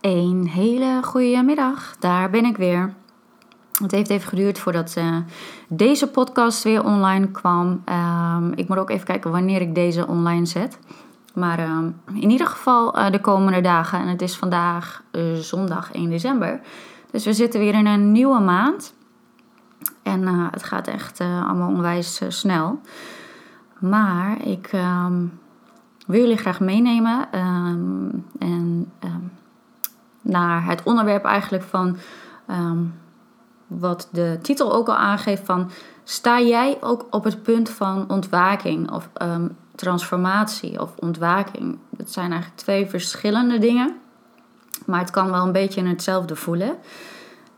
Een 0.00 0.48
hele 0.48 1.00
goede 1.02 1.42
middag, 1.42 1.96
daar 1.98 2.30
ben 2.30 2.44
ik 2.44 2.56
weer. 2.56 2.94
Het 3.82 3.90
heeft 3.90 4.10
even 4.10 4.28
geduurd 4.28 4.58
voordat 4.58 4.94
uh, 4.98 5.16
deze 5.68 6.06
podcast 6.06 6.62
weer 6.62 6.84
online 6.84 7.30
kwam. 7.30 7.82
Um, 8.36 8.52
ik 8.52 8.68
moet 8.68 8.78
ook 8.78 8.90
even 8.90 9.06
kijken 9.06 9.30
wanneer 9.30 9.60
ik 9.60 9.74
deze 9.74 10.06
online 10.06 10.46
zet. 10.46 10.78
Maar 11.34 11.60
um, 11.60 12.00
in 12.14 12.30
ieder 12.30 12.46
geval 12.46 12.98
uh, 12.98 13.10
de 13.10 13.20
komende 13.20 13.60
dagen. 13.60 13.98
En 13.98 14.06
het 14.06 14.22
is 14.22 14.36
vandaag 14.36 15.02
uh, 15.12 15.34
zondag 15.34 15.92
1 15.92 16.10
december. 16.10 16.60
Dus 17.10 17.24
we 17.24 17.32
zitten 17.32 17.60
weer 17.60 17.74
in 17.74 17.86
een 17.86 18.12
nieuwe 18.12 18.40
maand. 18.40 18.94
En 20.02 20.26
het 20.26 20.62
gaat 20.62 20.86
echt 20.86 21.20
allemaal 21.20 21.68
onwijs 21.68 22.20
snel. 22.28 22.80
Maar 23.78 24.46
ik 24.46 24.72
um, 24.72 25.38
wil 26.06 26.20
jullie 26.20 26.36
graag 26.36 26.60
meenemen. 26.60 27.32
en 27.32 28.92
naar 30.20 30.64
het 30.64 30.82
onderwerp 30.82 31.24
eigenlijk 31.24 31.62
van 31.62 31.96
um, 32.50 32.94
wat 33.66 34.08
de 34.12 34.38
titel 34.42 34.72
ook 34.72 34.88
al 34.88 34.96
aangeeft 34.96 35.44
van 35.44 35.70
sta 36.04 36.40
jij 36.40 36.78
ook 36.80 37.06
op 37.10 37.24
het 37.24 37.42
punt 37.42 37.70
van 37.70 38.10
ontwaking 38.10 38.90
of 38.90 39.10
um, 39.22 39.56
transformatie 39.74 40.80
of 40.80 40.96
ontwaking? 40.96 41.78
Dat 41.90 42.10
zijn 42.10 42.30
eigenlijk 42.30 42.60
twee 42.60 42.86
verschillende 42.86 43.58
dingen, 43.58 43.96
maar 44.86 45.00
het 45.00 45.10
kan 45.10 45.30
wel 45.30 45.46
een 45.46 45.52
beetje 45.52 45.80
in 45.80 45.86
hetzelfde 45.86 46.36
voelen. 46.36 46.76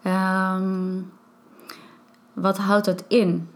Um, 0.06 1.12
wat 2.32 2.59
houdt 2.59 2.84
dat 2.84 3.04
in? 3.09 3.48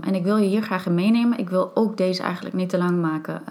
en 0.00 0.14
ik 0.14 0.24
wil 0.24 0.36
je 0.36 0.48
hier 0.48 0.62
graag 0.62 0.86
in 0.86 0.94
meenemen. 0.94 1.38
Ik 1.38 1.48
wil 1.48 1.70
ook 1.74 1.96
deze 1.96 2.22
eigenlijk 2.22 2.54
niet 2.54 2.68
te 2.68 2.78
lang 2.78 3.00
maken. 3.00 3.42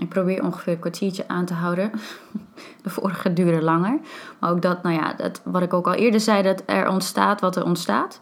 Ik 0.00 0.08
probeer 0.08 0.42
ongeveer 0.42 0.72
een 0.72 0.78
kwartiertje 0.78 1.28
aan 1.28 1.44
te 1.44 1.54
houden. 1.54 1.90
De 2.82 2.90
vorige 2.90 3.32
duurde 3.32 3.62
langer. 3.62 3.98
Maar 4.38 4.50
ook 4.50 4.62
dat, 4.62 4.82
nou 4.82 4.94
ja, 4.94 5.12
dat, 5.12 5.40
wat 5.44 5.62
ik 5.62 5.72
ook 5.72 5.86
al 5.86 5.94
eerder 5.94 6.20
zei, 6.20 6.42
dat 6.42 6.62
er 6.66 6.88
ontstaat 6.88 7.40
wat 7.40 7.56
er 7.56 7.64
ontstaat. 7.64 8.20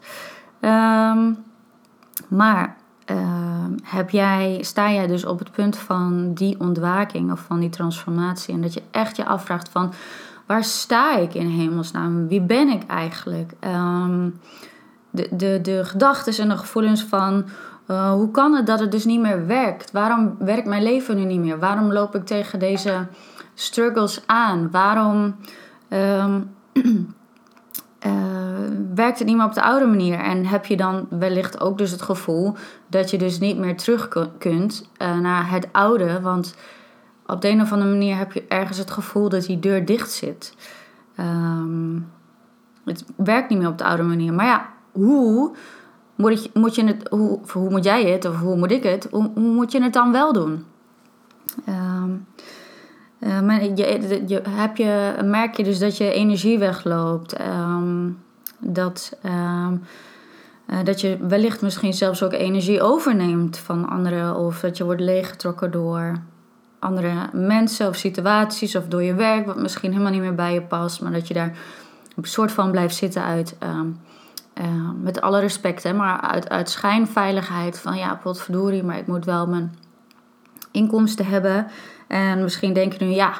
Um, 0.61 1.43
maar 2.27 2.75
uh, 3.11 3.65
heb 3.83 4.09
jij, 4.09 4.59
sta 4.61 4.91
jij 4.91 5.07
dus 5.07 5.25
op 5.25 5.39
het 5.39 5.51
punt 5.51 5.77
van 5.77 6.33
die 6.33 6.59
ontwaking 6.59 7.31
of 7.31 7.39
van 7.39 7.59
die 7.59 7.69
transformatie? 7.69 8.53
En 8.53 8.61
dat 8.61 8.73
je 8.73 8.83
echt 8.91 9.15
je 9.15 9.25
afvraagt 9.25 9.69
van, 9.69 9.93
waar 10.45 10.63
sta 10.63 11.17
ik 11.17 11.33
in 11.33 11.47
hemelsnaam? 11.47 12.27
Wie 12.27 12.41
ben 12.41 12.69
ik 12.69 12.87
eigenlijk? 12.87 13.53
Um, 13.61 14.39
de, 15.09 15.27
de, 15.31 15.59
de 15.61 15.85
gedachten 15.85 16.37
en 16.37 16.49
de 16.49 16.57
gevoelens 16.57 17.03
van 17.03 17.45
uh, 17.87 18.11
hoe 18.11 18.31
kan 18.31 18.53
het 18.55 18.67
dat 18.67 18.79
het 18.79 18.91
dus 18.91 19.05
niet 19.05 19.19
meer 19.19 19.47
werkt? 19.47 19.91
Waarom 19.91 20.35
werkt 20.39 20.67
mijn 20.67 20.83
leven 20.83 21.15
nu 21.15 21.23
niet 21.23 21.39
meer? 21.39 21.59
Waarom 21.59 21.91
loop 21.91 22.15
ik 22.15 22.25
tegen 22.25 22.59
deze 22.59 23.07
struggles 23.53 24.23
aan? 24.25 24.71
Waarom 24.71 25.35
um, 25.89 26.51
uh, 26.73 28.13
werkt 28.95 29.19
het 29.19 29.27
niet 29.27 29.37
meer 29.37 29.45
op 29.45 29.53
de 29.53 29.63
oude 29.63 29.85
manier? 29.85 30.19
En 30.19 30.45
heb 30.45 30.65
je 30.65 30.77
dan 30.77 31.07
wellicht 31.09 31.59
ook 31.59 31.77
dus 31.77 31.91
het 31.91 32.01
gevoel 32.01 32.55
dat 32.87 33.09
je 33.09 33.17
dus 33.17 33.39
niet 33.39 33.57
meer 33.57 33.77
terug 33.77 34.07
kunt 34.37 34.89
uh, 34.97 35.19
naar 35.19 35.49
het 35.49 35.67
oude? 35.71 36.21
Want 36.21 36.55
op 37.25 37.41
de 37.41 37.49
een 37.49 37.61
of 37.61 37.71
andere 37.71 37.91
manier 37.91 38.17
heb 38.17 38.31
je 38.31 38.45
ergens 38.47 38.77
het 38.77 38.91
gevoel 38.91 39.29
dat 39.29 39.45
die 39.45 39.59
deur 39.59 39.85
dicht 39.85 40.11
zit. 40.11 40.55
Um, 41.19 42.11
het 42.85 43.05
werkt 43.15 43.49
niet 43.49 43.59
meer 43.59 43.67
op 43.67 43.77
de 43.77 43.83
oude 43.83 44.03
manier. 44.03 44.33
Maar 44.33 44.45
ja, 44.45 44.69
hoe 44.91 45.55
moet, 46.15 46.43
je, 46.43 46.49
moet 46.53 46.75
je 46.75 46.83
het, 46.83 47.07
hoe, 47.09 47.69
moet 47.69 47.83
jij 47.83 48.03
het 48.03 48.25
of 48.25 48.39
hoe 48.39 48.57
moet 48.57 48.71
ik 48.71 48.83
het? 48.83 49.07
Hoe, 49.11 49.31
moet 49.35 49.71
je 49.71 49.81
het 49.81 49.93
dan 49.93 50.11
wel 50.11 50.33
doen? 50.33 50.65
Um, 51.69 52.27
uh, 53.19 53.41
maar 53.41 53.63
je, 53.63 54.39
heb 54.49 54.77
je, 54.77 55.13
merk 55.23 55.57
je 55.57 55.63
dus 55.63 55.79
dat 55.79 55.97
je 55.97 56.11
energie 56.11 56.59
wegloopt. 56.59 57.39
Um, 57.39 58.19
dat, 58.59 59.17
um, 59.25 59.83
uh, 60.67 60.77
dat 60.83 61.01
je 61.01 61.17
wellicht 61.27 61.61
misschien 61.61 61.93
zelfs 61.93 62.23
ook 62.23 62.33
energie 62.33 62.81
overneemt 62.81 63.57
van 63.57 63.89
anderen. 63.89 64.35
Of 64.35 64.59
dat 64.59 64.77
je 64.77 64.83
wordt 64.83 65.01
leeggetrokken 65.01 65.71
door 65.71 66.21
andere 66.79 67.29
mensen 67.33 67.87
of 67.87 67.95
situaties. 67.95 68.75
Of 68.75 68.87
door 68.87 69.03
je 69.03 69.13
werk, 69.13 69.45
wat 69.45 69.61
misschien 69.61 69.91
helemaal 69.91 70.11
niet 70.11 70.21
meer 70.21 70.35
bij 70.35 70.53
je 70.53 70.61
past. 70.61 71.01
Maar 71.01 71.11
dat 71.11 71.27
je 71.27 71.33
daar 71.33 71.57
een 72.15 72.25
soort 72.25 72.51
van 72.51 72.71
blijft 72.71 72.95
zitten 72.95 73.23
uit 73.23 73.55
uh, 74.61 74.89
met 75.01 75.21
alle 75.21 75.39
respect, 75.39 75.83
hè, 75.83 75.93
maar 75.93 76.21
uit, 76.21 76.49
uit 76.49 76.69
schijnveiligheid 76.69 77.79
van 77.79 77.97
ja, 77.97 78.15
potverdorie, 78.15 78.83
maar 78.83 78.97
ik 78.97 79.07
moet 79.07 79.25
wel 79.25 79.47
mijn 79.47 79.75
inkomsten 80.71 81.25
hebben. 81.25 81.67
En 82.07 82.43
misschien 82.43 82.73
denk 82.73 82.93
je 82.93 83.05
nu, 83.05 83.11
ja, 83.11 83.33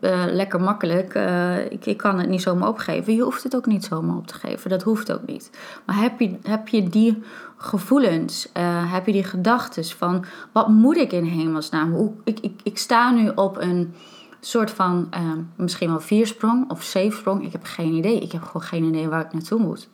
uh, 0.00 0.24
lekker 0.26 0.60
makkelijk, 0.60 1.14
uh, 1.14 1.70
ik, 1.70 1.86
ik 1.86 1.96
kan 1.96 2.18
het 2.18 2.28
niet 2.28 2.42
zomaar 2.42 2.68
opgeven. 2.68 3.14
Je 3.14 3.22
hoeft 3.22 3.42
het 3.42 3.56
ook 3.56 3.66
niet 3.66 3.84
zomaar 3.84 4.16
op 4.16 4.26
te 4.26 4.34
geven, 4.34 4.70
dat 4.70 4.82
hoeft 4.82 5.12
ook 5.12 5.26
niet. 5.26 5.50
Maar 5.86 5.96
heb 5.96 6.20
je, 6.20 6.38
heb 6.42 6.68
je 6.68 6.88
die 6.88 7.22
gevoelens, 7.56 8.48
heb 8.88 9.06
je 9.06 9.12
die 9.12 9.24
gedachten 9.24 9.84
van, 9.84 10.24
wat 10.52 10.68
moet 10.68 10.96
ik 10.96 11.12
in 11.12 11.24
hemelsnaam? 11.24 11.92
Hoe, 11.92 12.12
ik, 12.24 12.40
ik, 12.40 12.60
ik 12.62 12.78
sta 12.78 13.10
nu 13.10 13.28
op 13.34 13.56
een 13.60 13.94
soort 14.40 14.70
van, 14.70 15.08
misschien 15.56 15.88
wel 15.88 16.00
viersprong 16.00 16.70
of 16.70 16.82
zeefsprong, 16.82 17.44
ik 17.44 17.52
heb 17.52 17.64
geen 17.64 17.92
idee. 17.92 18.20
Ik 18.20 18.32
heb 18.32 18.42
gewoon 18.42 18.62
geen 18.62 18.84
idee 18.84 19.08
waar 19.08 19.24
ik 19.24 19.32
naartoe 19.32 19.60
moet. 19.60 19.88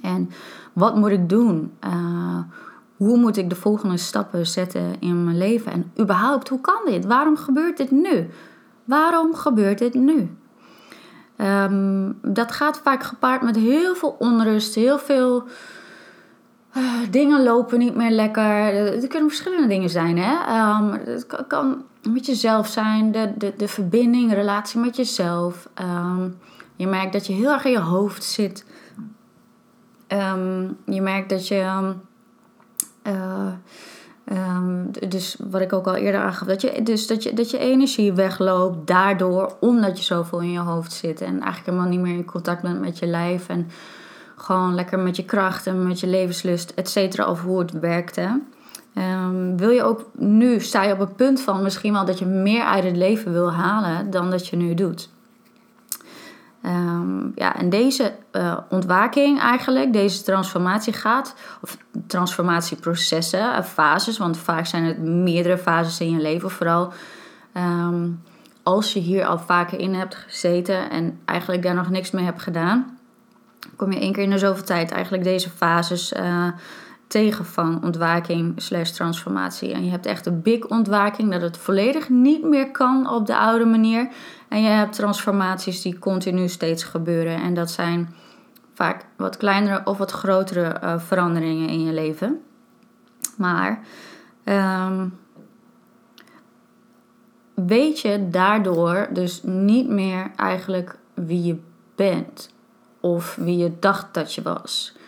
En 0.00 0.30
wat 0.72 0.96
moet 0.96 1.10
ik 1.10 1.28
doen? 1.28 1.72
Uh, 1.84 2.38
hoe 2.96 3.18
moet 3.18 3.36
ik 3.36 3.48
de 3.48 3.56
volgende 3.56 3.96
stappen 3.96 4.46
zetten 4.46 5.00
in 5.00 5.24
mijn 5.24 5.38
leven? 5.38 5.72
En 5.72 5.92
überhaupt, 6.00 6.48
hoe 6.48 6.60
kan 6.60 6.80
dit? 6.84 7.04
Waarom 7.04 7.36
gebeurt 7.36 7.76
dit 7.76 7.90
nu? 7.90 8.28
Waarom 8.84 9.34
gebeurt 9.34 9.78
dit 9.78 9.94
nu? 9.94 10.36
Um, 11.36 12.18
dat 12.22 12.52
gaat 12.52 12.80
vaak 12.84 13.02
gepaard 13.02 13.42
met 13.42 13.56
heel 13.56 13.94
veel 13.94 14.16
onrust, 14.18 14.74
heel 14.74 14.98
veel 14.98 15.44
uh, 16.76 16.82
dingen 17.10 17.42
lopen 17.42 17.78
niet 17.78 17.94
meer 17.94 18.10
lekker. 18.10 18.44
Het 18.44 19.06
kunnen 19.06 19.28
verschillende 19.28 19.68
dingen 19.68 19.90
zijn. 19.90 20.18
Hè? 20.18 20.32
Um, 20.78 20.90
het 21.04 21.26
kan 21.46 21.84
met 22.08 22.26
jezelf 22.26 22.68
zijn, 22.68 23.12
de, 23.12 23.32
de, 23.36 23.54
de 23.56 23.68
verbinding, 23.68 24.32
relatie 24.32 24.80
met 24.80 24.96
jezelf. 24.96 25.68
Um, 25.80 26.38
je 26.76 26.86
merkt 26.86 27.12
dat 27.12 27.26
je 27.26 27.32
heel 27.32 27.50
erg 27.50 27.64
in 27.64 27.70
je 27.70 27.78
hoofd 27.78 28.24
zit. 28.24 28.64
Um, 30.12 30.76
je 30.84 31.02
merkt 31.02 31.28
dat 31.28 31.48
je. 31.48 31.92
Uh, 33.06 33.52
um, 34.32 34.90
dus 35.08 35.36
wat 35.50 35.60
ik 35.60 35.72
ook 35.72 35.86
al 35.86 35.94
eerder 35.94 36.20
aangaf, 36.20 36.48
dat 36.48 36.60
je, 36.60 36.82
dus 36.82 37.06
dat, 37.06 37.22
je, 37.22 37.32
dat 37.32 37.50
je 37.50 37.58
energie 37.58 38.12
wegloopt 38.12 38.86
daardoor, 38.86 39.56
omdat 39.60 39.98
je 39.98 40.04
zoveel 40.04 40.40
in 40.40 40.50
je 40.50 40.58
hoofd 40.58 40.92
zit 40.92 41.20
en 41.20 41.40
eigenlijk 41.40 41.66
helemaal 41.66 41.88
niet 41.88 42.00
meer 42.00 42.14
in 42.14 42.24
contact 42.24 42.62
bent 42.62 42.80
met 42.80 42.98
je 42.98 43.06
lijf 43.06 43.48
en 43.48 43.68
gewoon 44.36 44.74
lekker 44.74 44.98
met 44.98 45.16
je 45.16 45.24
kracht 45.24 45.66
en 45.66 45.86
met 45.86 46.00
je 46.00 46.06
levenslust, 46.06 46.70
et 46.70 46.88
cetera, 46.88 47.30
of 47.30 47.42
hoe 47.42 47.58
het 47.58 47.70
werkte. 47.70 48.40
Um, 48.94 49.56
wil 49.56 49.70
je 49.70 49.82
ook 49.82 50.06
nu, 50.12 50.60
sta 50.60 50.82
je 50.82 50.92
op 50.92 51.00
een 51.00 51.14
punt 51.14 51.40
van 51.40 51.62
misschien 51.62 51.92
wel 51.92 52.04
dat 52.04 52.18
je 52.18 52.26
meer 52.26 52.62
uit 52.62 52.84
het 52.84 52.96
leven 52.96 53.32
wil 53.32 53.52
halen 53.52 54.10
dan 54.10 54.30
dat 54.30 54.48
je 54.48 54.56
nu 54.56 54.74
doet. 54.74 55.10
Um, 57.22 57.32
ja, 57.34 57.56
en 57.56 57.68
deze 57.68 58.12
uh, 58.32 58.58
ontwaking 58.68 59.40
eigenlijk, 59.40 59.92
deze 59.92 60.22
transformatie 60.22 60.92
gaat, 60.92 61.34
of 61.60 61.76
transformatieprocessen, 62.06 63.40
uh, 63.40 63.62
fases, 63.62 64.18
want 64.18 64.38
vaak 64.38 64.66
zijn 64.66 64.84
het 64.84 64.98
meerdere 64.98 65.58
fases 65.58 66.00
in 66.00 66.10
je 66.10 66.20
leven, 66.20 66.50
vooral. 66.50 66.92
Um, 67.56 68.22
als 68.62 68.92
je 68.92 69.00
hier 69.00 69.26
al 69.26 69.38
vaker 69.38 69.78
in 69.78 69.94
hebt 69.94 70.14
gezeten 70.14 70.90
en 70.90 71.18
eigenlijk 71.24 71.62
daar 71.62 71.74
nog 71.74 71.90
niks 71.90 72.10
mee 72.10 72.24
hebt 72.24 72.42
gedaan, 72.42 72.98
kom 73.76 73.92
je 73.92 74.00
één 74.00 74.12
keer 74.12 74.22
in 74.22 74.30
de 74.30 74.38
zoveel 74.38 74.64
tijd 74.64 74.90
eigenlijk 74.90 75.24
deze 75.24 75.50
fases 75.50 76.12
uh, 76.12 76.46
tegen 77.12 77.44
van 77.44 77.82
ontwaking 77.82 78.52
slash 78.56 78.90
transformatie. 78.90 79.72
En 79.72 79.84
je 79.84 79.90
hebt 79.90 80.06
echt 80.06 80.26
een 80.26 80.42
big 80.42 80.66
ontwaking, 80.66 81.30
dat 81.30 81.40
het 81.40 81.56
volledig 81.56 82.08
niet 82.08 82.42
meer 82.42 82.70
kan 82.70 83.10
op 83.10 83.26
de 83.26 83.36
oude 83.36 83.64
manier. 83.64 84.08
En 84.48 84.62
je 84.62 84.68
hebt 84.68 84.94
transformaties 84.94 85.82
die 85.82 85.98
continu 85.98 86.48
steeds 86.48 86.84
gebeuren. 86.84 87.42
En 87.42 87.54
dat 87.54 87.70
zijn 87.70 88.14
vaak 88.74 89.04
wat 89.16 89.36
kleinere 89.36 89.80
of 89.84 89.98
wat 89.98 90.10
grotere 90.10 90.80
uh, 90.82 90.98
veranderingen 90.98 91.68
in 91.68 91.84
je 91.84 91.92
leven. 91.92 92.40
Maar 93.36 93.80
um, 94.44 95.18
weet 97.54 98.00
je 98.00 98.28
daardoor 98.30 99.08
dus 99.10 99.42
niet 99.42 99.88
meer 99.88 100.30
eigenlijk 100.36 100.98
wie 101.14 101.42
je 101.42 101.58
bent. 101.94 102.50
Of 103.00 103.36
wie 103.40 103.56
je 103.56 103.72
dacht 103.80 104.14
dat 104.14 104.34
je 104.34 104.42
was 104.42 105.00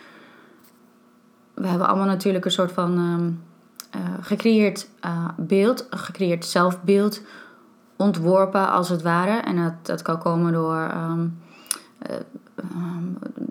we 1.55 1.67
hebben 1.67 1.87
allemaal 1.87 2.05
natuurlijk 2.05 2.45
een 2.45 2.51
soort 2.51 2.71
van 2.71 2.97
um, 2.97 3.43
uh, 3.95 4.01
gecreëerd 4.21 4.89
uh, 5.05 5.29
beeld, 5.37 5.87
gecreëerd 5.89 6.45
zelfbeeld 6.45 7.21
ontworpen 7.95 8.71
als 8.71 8.89
het 8.89 9.01
ware. 9.01 9.39
En 9.39 9.55
dat, 9.55 9.73
dat 9.81 10.01
kan 10.01 10.19
komen 10.19 10.53
door, 10.53 10.91
um, 10.95 11.41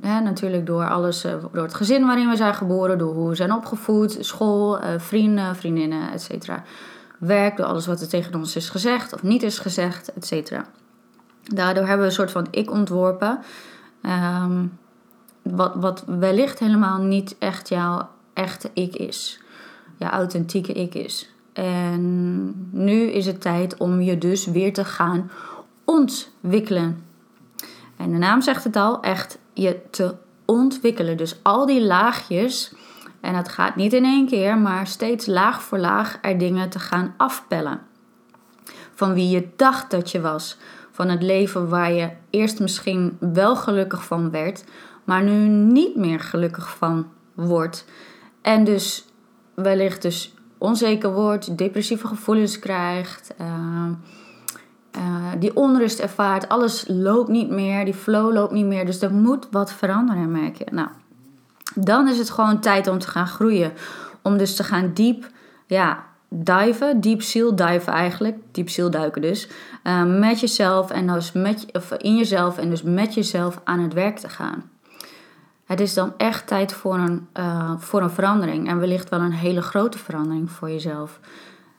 uh, 0.02 0.20
natuurlijk 0.20 0.66
door 0.66 0.88
alles, 0.88 1.20
door 1.52 1.62
het 1.62 1.74
gezin 1.74 2.06
waarin 2.06 2.28
we 2.28 2.36
zijn 2.36 2.54
geboren, 2.54 2.98
door 2.98 3.14
hoe 3.14 3.28
we 3.28 3.34
zijn 3.34 3.52
opgevoed, 3.52 4.16
school, 4.20 4.78
vrienden, 4.98 5.56
vriendinnen, 5.56 6.12
etc. 6.12 6.48
Werk, 7.18 7.56
door 7.56 7.66
alles 7.66 7.86
wat 7.86 8.00
er 8.00 8.08
tegen 8.08 8.34
ons 8.34 8.56
is 8.56 8.68
gezegd 8.68 9.14
of 9.14 9.22
niet 9.22 9.42
is 9.42 9.58
gezegd, 9.58 10.12
etc. 10.12 10.60
Daardoor 11.42 11.82
hebben 11.82 12.00
we 12.00 12.06
een 12.06 12.12
soort 12.12 12.30
van 12.30 12.46
ik 12.50 12.70
ontworpen. 12.70 13.38
Ehm, 14.02 14.66
wat, 15.44 15.75
wat 15.75 16.05
wellicht 16.06 16.58
helemaal 16.58 16.99
niet 16.99 17.37
echt 17.38 17.69
jouw 17.69 18.08
echte 18.32 18.70
ik 18.73 18.96
is. 18.96 19.41
Jouw 19.96 20.11
authentieke 20.11 20.73
ik 20.73 20.94
is. 20.94 21.32
En 21.52 22.69
nu 22.70 23.00
is 23.00 23.26
het 23.26 23.41
tijd 23.41 23.76
om 23.76 24.00
je 24.00 24.19
dus 24.19 24.46
weer 24.46 24.73
te 24.73 24.85
gaan 24.85 25.31
ontwikkelen. 25.85 27.05
En 27.96 28.12
de 28.12 28.19
naam 28.19 28.43
zegt 28.43 28.64
het 28.64 28.76
al, 28.76 29.02
echt 29.02 29.38
je 29.52 29.81
te 29.91 30.14
ontwikkelen. 30.44 31.17
Dus 31.17 31.38
al 31.43 31.67
die 31.67 31.82
laagjes, 31.82 32.75
en 33.20 33.35
het 33.35 33.49
gaat 33.49 33.76
niet 33.76 33.93
in 33.93 34.05
één 34.05 34.26
keer, 34.26 34.58
maar 34.58 34.87
steeds 34.87 35.26
laag 35.26 35.62
voor 35.62 35.79
laag 35.79 36.19
er 36.23 36.38
dingen 36.38 36.69
te 36.69 36.79
gaan 36.79 37.14
afpellen. 37.17 37.81
Van 38.94 39.14
wie 39.14 39.29
je 39.29 39.49
dacht 39.56 39.90
dat 39.90 40.11
je 40.11 40.20
was. 40.20 40.56
Van 40.90 41.08
het 41.08 41.23
leven 41.23 41.69
waar 41.69 41.93
je 41.93 42.11
eerst 42.31 42.61
misschien 42.61 43.17
wel 43.20 43.56
gelukkig 43.56 44.05
van 44.05 44.31
werd, 44.31 44.64
maar 45.04 45.22
nu 45.22 45.48
niet 45.48 45.96
meer 45.96 46.20
gelukkig 46.20 46.76
van 46.76 47.06
wordt. 47.34 47.84
En 48.42 48.64
dus 48.64 49.04
wellicht 49.54 50.02
dus 50.02 50.34
onzeker 50.58 51.12
wordt, 51.12 51.58
depressieve 51.58 52.06
gevoelens 52.06 52.58
krijgt, 52.58 53.34
uh, 53.40 53.46
uh, 54.96 55.32
die 55.38 55.56
onrust 55.56 55.98
ervaart, 55.98 56.48
alles 56.48 56.84
loopt 56.88 57.28
niet 57.28 57.50
meer, 57.50 57.84
die 57.84 57.94
flow 57.94 58.32
loopt 58.32 58.52
niet 58.52 58.66
meer. 58.66 58.86
Dus 58.86 59.02
er 59.02 59.14
moet 59.14 59.46
wat 59.50 59.72
veranderen, 59.72 60.30
merk 60.30 60.56
je. 60.56 60.66
Nou, 60.70 60.88
dan 61.74 62.08
is 62.08 62.18
het 62.18 62.30
gewoon 62.30 62.60
tijd 62.60 62.86
om 62.88 62.98
te 62.98 63.08
gaan 63.08 63.26
groeien. 63.26 63.72
Om 64.22 64.36
dus 64.36 64.56
te 64.56 64.64
gaan 64.64 64.90
diep, 64.94 65.30
ja, 65.66 66.04
diven, 66.28 67.00
diep 67.00 67.22
ziel 67.22 67.56
diven 67.56 67.92
eigenlijk, 67.92 68.36
diep 68.50 68.68
ziel 68.68 68.90
duiken 68.90 69.22
dus, 69.22 69.48
uh, 69.84 70.04
met 70.04 70.40
jezelf 70.40 70.90
en 70.90 71.06
dus 71.06 71.32
met, 71.32 71.66
in 71.98 72.16
jezelf 72.16 72.58
en 72.58 72.70
dus 72.70 72.82
met 72.82 73.14
jezelf 73.14 73.60
aan 73.64 73.80
het 73.80 73.92
werk 73.92 74.18
te 74.18 74.28
gaan. 74.28 74.70
Het 75.64 75.81
is 75.81 75.94
dan 75.94 76.12
echt 76.16 76.46
tijd 76.46 76.72
voor 76.72 76.94
een, 76.94 77.28
uh, 77.38 77.72
voor 77.78 78.02
een 78.02 78.11
verandering 78.11 78.69
en 78.69 78.78
wellicht 78.78 79.08
wel 79.08 79.20
een 79.20 79.32
hele 79.32 79.62
grote 79.62 79.99
verandering 79.99 80.50
voor 80.50 80.70
jezelf. 80.70 81.20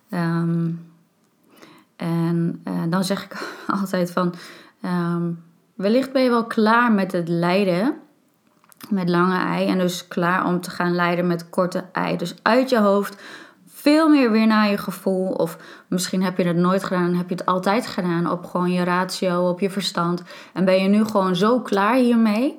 Um, 0.09 0.93
en 1.95 2.61
uh, 2.67 2.81
dan 2.89 3.03
zeg 3.03 3.23
ik 3.23 3.55
altijd 3.81 4.11
van, 4.11 4.33
um, 4.85 5.43
wellicht 5.75 6.11
ben 6.11 6.23
je 6.23 6.29
wel 6.29 6.45
klaar 6.45 6.91
met 6.91 7.11
het 7.11 7.27
lijden 7.27 7.95
met 8.89 9.09
lange 9.09 9.37
ei 9.37 9.67
en 9.67 9.77
dus 9.77 10.07
klaar 10.07 10.45
om 10.45 10.61
te 10.61 10.69
gaan 10.69 10.95
lijden 10.95 11.27
met 11.27 11.49
korte 11.49 11.83
ei. 11.91 12.17
Dus 12.17 12.35
uit 12.41 12.69
je 12.69 12.79
hoofd 12.79 13.21
veel 13.65 14.09
meer 14.09 14.31
weer 14.31 14.47
naar 14.47 14.69
je 14.69 14.77
gevoel. 14.77 15.27
Of 15.27 15.57
misschien 15.87 16.23
heb 16.23 16.37
je 16.37 16.47
het 16.47 16.55
nooit 16.55 16.83
gedaan 16.83 17.05
en 17.05 17.15
heb 17.15 17.29
je 17.29 17.35
het 17.35 17.45
altijd 17.45 17.87
gedaan 17.87 18.31
op 18.31 18.45
gewoon 18.45 18.71
je 18.71 18.83
ratio, 18.83 19.49
op 19.49 19.59
je 19.59 19.69
verstand. 19.69 20.23
En 20.53 20.65
ben 20.65 20.81
je 20.81 20.87
nu 20.87 21.05
gewoon 21.05 21.35
zo 21.35 21.59
klaar 21.59 21.95
hiermee. 21.95 22.57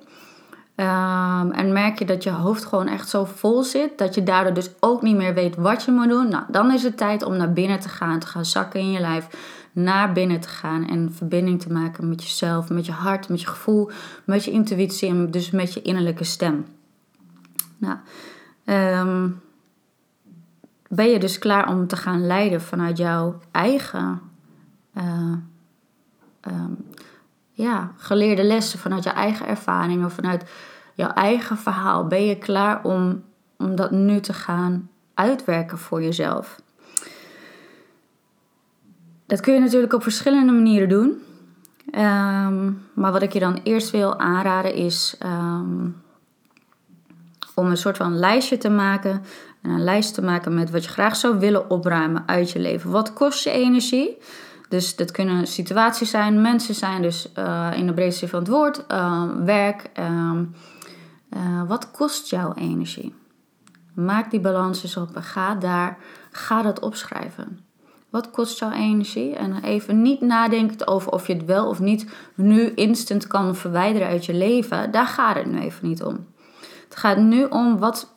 Um, 0.76 1.50
en 1.50 1.72
merk 1.72 1.98
je 1.98 2.04
dat 2.04 2.22
je 2.22 2.30
hoofd 2.30 2.64
gewoon 2.64 2.88
echt 2.88 3.08
zo 3.08 3.24
vol 3.24 3.62
zit, 3.62 3.98
dat 3.98 4.14
je 4.14 4.22
daardoor 4.22 4.54
dus 4.54 4.70
ook 4.80 5.02
niet 5.02 5.16
meer 5.16 5.34
weet 5.34 5.56
wat 5.56 5.82
je 5.82 5.92
moet 5.92 6.08
doen. 6.08 6.28
Nou, 6.28 6.44
dan 6.48 6.72
is 6.72 6.82
het 6.82 6.96
tijd 6.96 7.22
om 7.22 7.36
naar 7.36 7.52
binnen 7.52 7.80
te 7.80 7.88
gaan, 7.88 8.18
te 8.18 8.26
gaan 8.26 8.44
zakken 8.44 8.80
in 8.80 8.90
je 8.90 9.00
lijf, 9.00 9.28
naar 9.72 10.12
binnen 10.12 10.40
te 10.40 10.48
gaan 10.48 10.88
en 10.88 11.12
verbinding 11.12 11.60
te 11.60 11.72
maken 11.72 12.08
met 12.08 12.22
jezelf, 12.22 12.70
met 12.70 12.86
je 12.86 12.92
hart, 12.92 13.28
met 13.28 13.40
je 13.40 13.46
gevoel, 13.46 13.90
met 14.24 14.44
je 14.44 14.50
intuïtie 14.50 15.08
en 15.08 15.30
dus 15.30 15.50
met 15.50 15.74
je 15.74 15.82
innerlijke 15.82 16.24
stem. 16.24 16.66
Nou, 17.78 17.96
um, 18.64 19.40
ben 20.88 21.06
je 21.06 21.18
dus 21.18 21.38
klaar 21.38 21.68
om 21.68 21.86
te 21.86 21.96
gaan 21.96 22.26
leiden 22.26 22.60
vanuit 22.60 22.98
jouw 22.98 23.40
eigen 23.50 24.20
uh, 24.96 25.32
ja, 27.56 27.92
geleerde 27.96 28.44
lessen, 28.44 28.78
vanuit 28.78 29.04
je 29.04 29.10
eigen 29.10 29.46
ervaringen, 29.46 30.10
vanuit 30.10 30.44
jouw 30.94 31.10
eigen 31.10 31.56
verhaal. 31.56 32.06
Ben 32.06 32.24
je 32.24 32.38
klaar 32.38 32.84
om, 32.84 33.24
om 33.58 33.76
dat 33.76 33.90
nu 33.90 34.20
te 34.20 34.32
gaan 34.32 34.90
uitwerken 35.14 35.78
voor 35.78 36.02
jezelf? 36.02 36.60
Dat 39.26 39.40
kun 39.40 39.54
je 39.54 39.60
natuurlijk 39.60 39.92
op 39.92 40.02
verschillende 40.02 40.52
manieren 40.52 40.88
doen. 40.88 41.22
Um, 41.94 42.86
maar 42.94 43.12
wat 43.12 43.22
ik 43.22 43.32
je 43.32 43.38
dan 43.38 43.60
eerst 43.62 43.90
wil 43.90 44.18
aanraden 44.18 44.74
is 44.74 45.16
um, 45.24 46.02
om 47.54 47.66
een 47.66 47.76
soort 47.76 47.96
van 47.96 48.18
lijstje 48.18 48.58
te 48.58 48.70
maken. 48.70 49.22
Een 49.62 49.84
lijst 49.84 50.14
te 50.14 50.22
maken 50.22 50.54
met 50.54 50.70
wat 50.70 50.84
je 50.84 50.90
graag 50.90 51.16
zou 51.16 51.38
willen 51.38 51.70
opruimen 51.70 52.22
uit 52.26 52.50
je 52.50 52.58
leven. 52.58 52.90
Wat 52.90 53.12
kost 53.12 53.44
je 53.44 53.50
energie? 53.50 54.16
Dus 54.68 54.96
dat 54.96 55.10
kunnen 55.10 55.46
situaties 55.46 56.10
zijn, 56.10 56.40
mensen 56.40 56.74
zijn, 56.74 57.02
dus 57.02 57.32
uh, 57.38 57.70
in 57.74 57.86
de 57.86 57.92
breedste 57.92 58.28
van 58.28 58.38
het 58.38 58.48
woord, 58.48 58.84
uh, 58.92 59.22
werk. 59.44 59.90
Uh, 59.98 60.40
wat 61.66 61.90
kost 61.90 62.30
jouw 62.30 62.54
energie? 62.54 63.14
Maak 63.94 64.30
die 64.30 64.40
balans 64.40 64.96
op 64.96 65.16
en 65.16 65.22
ga 65.22 65.54
daar, 65.54 65.98
ga 66.30 66.62
dat 66.62 66.80
opschrijven. 66.80 67.60
Wat 68.10 68.30
kost 68.30 68.58
jouw 68.58 68.70
energie? 68.70 69.34
En 69.34 69.62
even 69.62 70.02
niet 70.02 70.20
nadenken 70.20 70.86
over 70.86 71.12
of 71.12 71.26
je 71.26 71.32
het 71.32 71.44
wel 71.44 71.68
of 71.68 71.80
niet 71.80 72.06
nu 72.34 72.70
instant 72.74 73.26
kan 73.26 73.56
verwijderen 73.56 74.08
uit 74.08 74.24
je 74.24 74.34
leven. 74.34 74.90
Daar 74.90 75.06
gaat 75.06 75.36
het 75.36 75.46
nu 75.46 75.58
even 75.58 75.88
niet 75.88 76.02
om. 76.02 76.26
Het 76.88 76.96
gaat 76.96 77.16
nu 77.16 77.44
om 77.44 77.78
wat, 77.78 78.14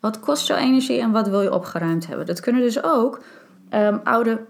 wat 0.00 0.20
kost 0.20 0.46
jouw 0.46 0.58
energie 0.58 1.00
en 1.00 1.10
wat 1.10 1.28
wil 1.28 1.42
je 1.42 1.52
opgeruimd 1.52 2.06
hebben. 2.06 2.26
Dat 2.26 2.40
kunnen 2.40 2.62
dus 2.62 2.82
ook 2.82 3.20
um, 3.70 4.00
oude 4.04 4.44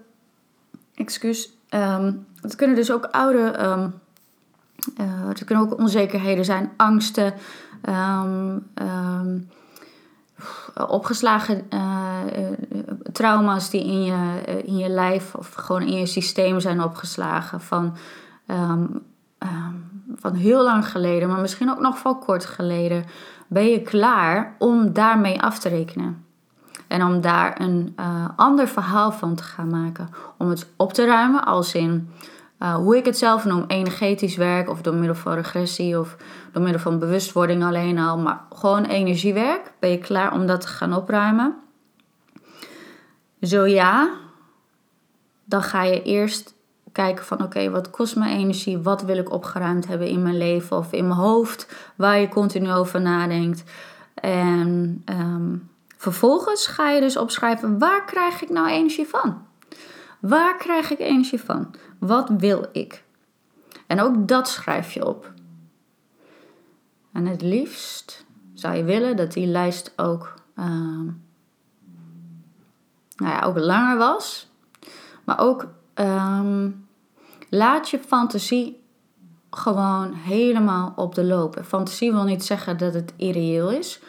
excuus. 0.97 1.59
Um, 1.71 2.27
het 2.41 2.57
kunnen 2.57 2.77
dus 2.77 2.93
ook 2.93 3.05
oude. 3.05 3.61
Um, 3.63 3.95
kunnen 5.45 5.65
ook 5.65 5.79
onzekerheden 5.79 6.45
zijn, 6.45 6.71
angsten, 6.77 7.35
um, 7.89 9.51
opgeslagen 10.89 11.67
uh, 11.71 12.21
trauma's 13.13 13.71
die 13.71 13.85
in 13.85 14.05
je, 14.05 14.43
in 14.65 14.77
je 14.77 14.89
lijf 14.89 15.35
of 15.35 15.53
gewoon 15.53 15.83
in 15.83 15.99
je 15.99 16.07
systeem 16.07 16.61
zijn 16.61 16.83
opgeslagen. 16.83 17.61
Van, 17.61 17.97
van 20.17 20.35
heel 20.35 20.63
lang 20.63 20.89
geleden, 20.89 21.29
maar 21.29 21.41
misschien 21.41 21.71
ook 21.71 21.81
nog 21.81 21.99
van 21.99 22.21
kort 22.21 22.45
geleden. 22.45 23.05
Ben 23.47 23.67
je 23.67 23.83
klaar 23.83 24.55
om 24.59 24.93
daarmee 24.93 25.43
af 25.43 25.59
te 25.59 25.69
rekenen? 25.69 26.26
En 26.87 27.03
om 27.03 27.21
daar 27.21 27.61
een 27.61 27.93
uh, 28.01 28.29
ander 28.37 28.69
verhaal 28.69 29.13
van 29.13 29.35
te 29.35 29.43
gaan 29.43 29.69
maken. 29.69 30.09
Om 30.37 30.49
het 30.49 30.71
op 30.77 30.93
te 30.93 31.07
ruimen 31.07 31.45
als 31.45 31.75
in 31.75 32.11
uh, 32.59 32.75
hoe 32.75 32.97
ik 32.97 33.05
het 33.05 33.19
zelf 33.19 33.45
noem, 33.45 33.65
energetisch 33.67 34.37
werk. 34.37 34.69
Of 34.71 34.81
door 34.81 34.95
middel 34.95 35.15
van 35.15 35.35
regressie 35.35 35.99
of 35.99 36.17
door 36.53 36.63
middel 36.63 36.81
van 36.81 36.99
bewustwording 36.99 37.65
alleen 37.65 37.99
al. 37.99 38.19
Maar 38.19 38.41
gewoon 38.55 38.85
energiewerk. 38.85 39.73
Ben 39.79 39.91
je 39.91 39.99
klaar 39.99 40.33
om 40.33 40.47
dat 40.47 40.61
te 40.61 40.69
gaan 40.69 40.95
opruimen? 40.95 41.55
Zo 43.41 43.65
ja, 43.65 44.11
dan 45.45 45.63
ga 45.63 45.83
je 45.83 46.03
eerst 46.03 46.55
kijken 46.93 47.25
van 47.25 47.43
oké, 47.43 47.71
wat 47.71 47.91
kost 47.91 48.17
mijn 48.17 48.39
energie? 48.39 48.79
Wat 48.79 49.03
wil 49.03 49.17
ik 49.17 49.33
opgeruimd 49.33 49.87
hebben 49.87 50.09
in 50.09 50.23
mijn 50.23 50.37
leven 50.37 50.77
of 50.77 50.93
in 50.93 51.07
mijn 51.07 51.21
hoofd? 51.21 51.75
Waar 51.97 52.19
je 52.19 52.29
continu 52.29 52.73
over 52.73 53.01
nadenkt. 53.01 53.65
En... 54.15 55.03
Um, 55.05 55.75
Vervolgens 56.07 56.67
ga 56.67 56.91
je 56.91 57.01
dus 57.01 57.17
opschrijven 57.17 57.79
waar 57.79 58.05
krijg 58.05 58.43
ik 58.43 58.49
nou 58.49 58.69
energie 58.69 59.07
van? 59.07 59.47
Waar 60.21 60.57
krijg 60.57 60.91
ik 60.91 60.99
energie 60.99 61.41
van? 61.41 61.75
Wat 61.99 62.29
wil 62.39 62.67
ik? 62.73 63.05
En 63.87 64.01
ook 64.01 64.29
dat 64.29 64.49
schrijf 64.49 64.93
je 64.93 65.07
op. 65.07 65.33
En 67.13 67.27
het 67.27 67.43
liefst 67.43 68.25
zou 68.55 68.77
je 68.77 68.85
willen 68.85 69.17
dat 69.17 69.33
die 69.33 69.47
lijst 69.47 69.93
ook, 69.97 70.35
uh, 70.57 70.65
nou 73.17 73.33
ja, 73.33 73.43
ook 73.43 73.59
langer 73.59 73.97
was. 73.97 74.51
Maar 75.25 75.39
ook 75.39 75.69
uh, 76.01 76.65
laat 77.49 77.91
je 77.91 77.99
fantasie 77.99 78.83
gewoon 79.51 80.13
helemaal 80.13 80.93
op 80.97 81.15
de 81.15 81.25
loop. 81.25 81.61
Fantasie 81.65 82.13
wil 82.13 82.25
niet 82.25 82.45
zeggen 82.45 82.79
dat 82.79 82.95
het 82.95 83.13
irreëel 83.17 83.71
is 83.71 84.01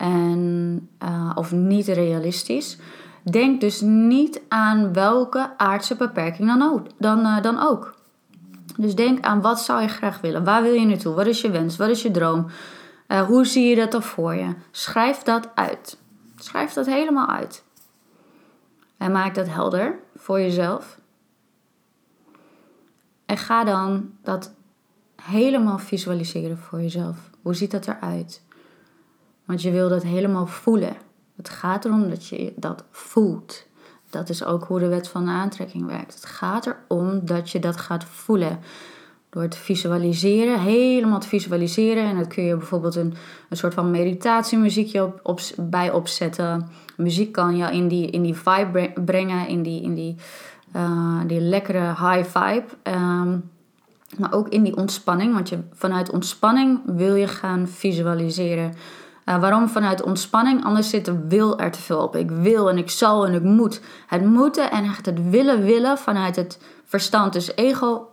en, 0.00 0.88
uh, 1.02 1.30
of 1.34 1.52
niet 1.52 1.86
realistisch. 1.86 2.78
Denk 3.22 3.60
dus 3.60 3.80
niet 3.80 4.42
aan 4.48 4.92
welke 4.92 5.50
aardse 5.56 5.96
beperking 5.96 6.48
dan 6.48 6.62
ook. 6.62 6.86
Dan, 6.98 7.18
uh, 7.18 7.42
dan 7.42 7.58
ook. 7.62 7.94
Dus 8.76 8.94
denk 8.94 9.24
aan 9.24 9.40
wat 9.40 9.60
zou 9.60 9.82
je 9.82 9.88
graag 9.88 10.20
willen? 10.20 10.44
Waar 10.44 10.62
wil 10.62 10.72
je 10.72 10.86
naartoe? 10.86 11.14
Wat 11.14 11.26
is 11.26 11.40
je 11.40 11.50
wens? 11.50 11.76
Wat 11.76 11.88
is 11.88 12.02
je 12.02 12.10
droom? 12.10 12.46
Uh, 13.08 13.22
hoe 13.22 13.46
zie 13.46 13.68
je 13.68 13.76
dat 13.76 13.92
dan 13.92 14.02
voor 14.02 14.34
je? 14.34 14.54
Schrijf 14.70 15.22
dat 15.22 15.48
uit. 15.54 15.98
Schrijf 16.36 16.72
dat 16.72 16.86
helemaal 16.86 17.28
uit. 17.28 17.64
En 18.96 19.12
maak 19.12 19.34
dat 19.34 19.48
helder 19.48 19.98
voor 20.16 20.40
jezelf. 20.40 20.98
En 23.26 23.36
ga 23.36 23.64
dan 23.64 24.10
dat 24.22 24.52
helemaal 25.22 25.78
visualiseren 25.78 26.58
voor 26.58 26.80
jezelf. 26.80 27.30
Hoe 27.42 27.54
ziet 27.54 27.70
dat 27.70 27.88
eruit? 27.88 28.42
Want 29.50 29.62
je 29.62 29.70
wil 29.70 29.88
dat 29.88 30.02
helemaal 30.02 30.46
voelen. 30.46 30.96
Het 31.36 31.48
gaat 31.48 31.84
erom 31.84 32.08
dat 32.08 32.26
je 32.26 32.52
dat 32.56 32.84
voelt. 32.90 33.66
Dat 34.10 34.28
is 34.28 34.44
ook 34.44 34.64
hoe 34.64 34.78
de 34.78 34.88
wet 34.88 35.08
van 35.08 35.24
de 35.24 35.30
aantrekking 35.30 35.86
werkt. 35.86 36.14
Het 36.14 36.24
gaat 36.24 36.66
erom 36.66 37.24
dat 37.24 37.50
je 37.50 37.58
dat 37.58 37.76
gaat 37.76 38.04
voelen. 38.04 38.58
Door 39.30 39.48
te 39.48 39.56
visualiseren, 39.56 40.60
helemaal 40.60 41.20
te 41.20 41.28
visualiseren. 41.28 42.04
En 42.04 42.16
dat 42.16 42.26
kun 42.26 42.42
je 42.42 42.56
bijvoorbeeld 42.56 42.94
een, 42.94 43.14
een 43.48 43.56
soort 43.56 43.74
van 43.74 43.90
meditatiemuziekje 43.90 45.04
op, 45.04 45.20
op, 45.22 45.40
bij 45.56 45.90
opzetten. 45.90 46.68
Muziek 46.96 47.32
kan 47.32 47.56
je 47.56 47.72
in 47.72 47.88
die, 47.88 48.10
in 48.10 48.22
die 48.22 48.34
vibe 48.34 48.92
brengen, 49.04 49.48
in 49.48 49.62
die, 49.62 49.82
in 49.82 49.94
die, 49.94 50.16
uh, 50.76 51.20
die 51.26 51.40
lekkere 51.40 51.86
high 51.86 52.24
vibe. 52.24 52.66
Um, 52.82 53.50
maar 54.18 54.32
ook 54.32 54.48
in 54.48 54.62
die 54.62 54.76
ontspanning, 54.76 55.34
want 55.34 55.48
je, 55.48 55.58
vanuit 55.72 56.10
ontspanning 56.10 56.80
wil 56.84 57.14
je 57.14 57.28
gaan 57.28 57.68
visualiseren. 57.68 58.74
Uh, 59.30 59.40
waarom 59.40 59.68
vanuit 59.68 60.02
ontspanning? 60.02 60.64
Anders 60.64 60.88
zit 60.88 61.12
wil 61.28 61.58
er 61.58 61.70
te 61.70 61.80
veel 61.80 62.02
op. 62.02 62.16
Ik 62.16 62.30
wil 62.30 62.70
en 62.70 62.78
ik 62.78 62.90
zal 62.90 63.26
en 63.26 63.34
ik 63.34 63.42
moet. 63.42 63.80
Het 64.06 64.24
moeten 64.24 64.70
en 64.70 64.84
echt 64.84 65.06
het 65.06 65.30
willen 65.30 65.62
willen 65.62 65.98
vanuit 65.98 66.36
het 66.36 66.58
verstand. 66.84 67.32
Dus 67.32 67.54
ego 67.54 68.08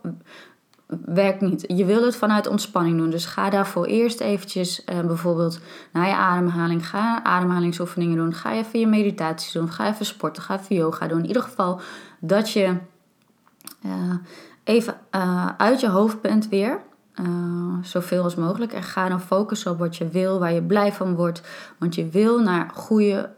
werkt 1.04 1.40
niet. 1.40 1.64
Je 1.66 1.84
wil 1.84 2.04
het 2.04 2.16
vanuit 2.16 2.46
ontspanning 2.46 2.98
doen. 2.98 3.10
Dus 3.10 3.26
ga 3.26 3.50
daarvoor 3.50 3.84
eerst 3.84 4.20
eventjes 4.20 4.84
uh, 4.84 5.00
bijvoorbeeld 5.00 5.60
naar 5.92 6.06
je 6.06 6.14
ademhaling. 6.14 6.88
Ga 6.88 7.24
ademhalingsoefeningen 7.24 8.16
doen. 8.16 8.34
Ga 8.34 8.52
even 8.52 8.80
je 8.80 8.86
meditaties 8.86 9.52
doen. 9.52 9.70
Ga 9.70 9.88
even 9.88 10.06
sporten. 10.06 10.42
Ga 10.42 10.58
even 10.58 10.76
yoga 10.76 11.06
doen. 11.06 11.18
In 11.18 11.26
ieder 11.26 11.42
geval 11.42 11.80
dat 12.18 12.50
je 12.50 12.76
uh, 13.86 14.14
even 14.64 14.96
uit 15.56 15.80
je 15.80 15.88
hoofd 15.88 16.20
bent 16.20 16.48
weer. 16.48 16.80
Zoveel 17.82 18.22
als 18.22 18.34
mogelijk. 18.34 18.72
En 18.72 18.82
ga 18.82 19.08
dan 19.08 19.20
focussen 19.20 19.70
op 19.70 19.78
wat 19.78 19.96
je 19.96 20.08
wil, 20.08 20.38
waar 20.38 20.52
je 20.52 20.62
blij 20.62 20.92
van 20.92 21.14
wordt. 21.14 21.42
Want 21.78 21.94
je 21.94 22.08
wil 22.08 22.38
naar 22.38 22.70
goede, 22.74 23.30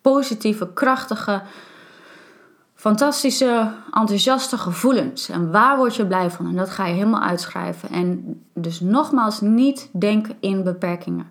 positieve, 0.00 0.72
krachtige 0.72 1.42
fantastische, 2.74 3.72
enthousiaste 3.92 4.58
gevoelens. 4.58 5.28
En 5.28 5.50
waar 5.50 5.76
word 5.76 5.96
je 5.96 6.06
blij 6.06 6.30
van? 6.30 6.46
En 6.46 6.56
dat 6.56 6.70
ga 6.70 6.86
je 6.86 6.94
helemaal 6.94 7.22
uitschrijven. 7.22 7.88
En 7.88 8.40
dus 8.54 8.80
nogmaals, 8.80 9.40
niet 9.40 9.88
denken 9.92 10.36
in 10.40 10.64
beperkingen. 10.64 11.30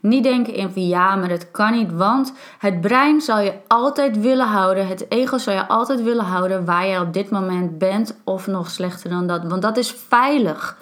Niet 0.00 0.22
denken 0.22 0.54
in 0.54 0.70
van 0.70 0.86
ja, 0.86 1.16
maar 1.16 1.28
dat 1.28 1.50
kan 1.50 1.72
niet, 1.72 1.92
want 1.92 2.32
het 2.58 2.80
brein 2.80 3.20
zal 3.20 3.38
je 3.38 3.54
altijd 3.66 4.20
willen 4.20 4.46
houden, 4.46 4.86
het 4.86 5.10
ego 5.10 5.38
zal 5.38 5.54
je 5.54 5.68
altijd 5.68 6.02
willen 6.02 6.24
houden 6.24 6.64
waar 6.64 6.86
je 6.86 7.00
op 7.00 7.12
dit 7.12 7.30
moment 7.30 7.78
bent 7.78 8.16
of 8.24 8.46
nog 8.46 8.70
slechter 8.70 9.10
dan 9.10 9.26
dat. 9.26 9.44
Want 9.44 9.62
dat 9.62 9.76
is 9.76 9.90
veilig. 10.08 10.78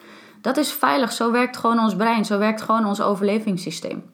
Dat 0.47 0.57
is 0.57 0.73
veilig. 0.73 1.13
Zo 1.13 1.31
werkt 1.31 1.57
gewoon 1.57 1.79
ons 1.79 1.97
brein, 1.97 2.25
zo 2.25 2.39
werkt 2.39 2.63
gewoon 2.63 2.87
ons 2.87 3.01
overlevingssysteem 3.01 4.05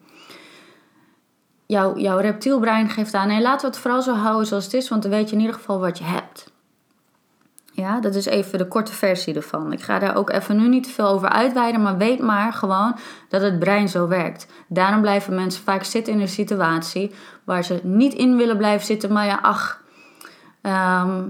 jouw, 1.65 1.97
jouw 1.97 2.17
reptielbrein 2.17 2.89
geeft 2.89 3.13
aan: 3.13 3.27
nee, 3.27 3.41
laten 3.41 3.61
we 3.61 3.67
het 3.67 3.81
vooral 3.81 4.01
zo 4.01 4.13
houden 4.13 4.47
zoals 4.47 4.63
het 4.63 4.73
is, 4.73 4.89
want 4.89 5.01
dan 5.01 5.11
weet 5.11 5.29
je 5.29 5.35
in 5.35 5.41
ieder 5.41 5.55
geval 5.55 5.79
wat 5.79 5.97
je 5.97 6.03
hebt. 6.03 6.51
Ja, 7.71 7.99
dat 7.99 8.15
is 8.15 8.25
even 8.25 8.57
de 8.57 8.67
korte 8.67 8.93
versie 8.93 9.35
ervan. 9.35 9.71
Ik 9.71 9.81
ga 9.81 9.99
daar 9.99 10.15
ook 10.15 10.29
even 10.29 10.57
nu 10.57 10.67
niet 10.67 10.83
te 10.83 10.89
veel 10.89 11.07
over 11.07 11.29
uitweiden, 11.29 11.81
maar 11.81 11.97
weet 11.97 12.19
maar 12.19 12.53
gewoon 12.53 12.95
dat 13.29 13.41
het 13.41 13.59
brein 13.59 13.89
zo 13.89 14.07
werkt. 14.07 14.47
Daarom 14.67 15.01
blijven 15.01 15.35
mensen 15.35 15.63
vaak 15.63 15.83
zitten 15.83 16.13
in 16.13 16.19
een 16.19 16.27
situatie 16.27 17.11
waar 17.43 17.63
ze 17.63 17.79
niet 17.83 18.13
in 18.13 18.37
willen 18.37 18.57
blijven 18.57 18.85
zitten, 18.85 19.11
maar 19.11 19.25
ja, 19.25 19.39
ach, 19.41 19.81
ehm, 20.61 21.21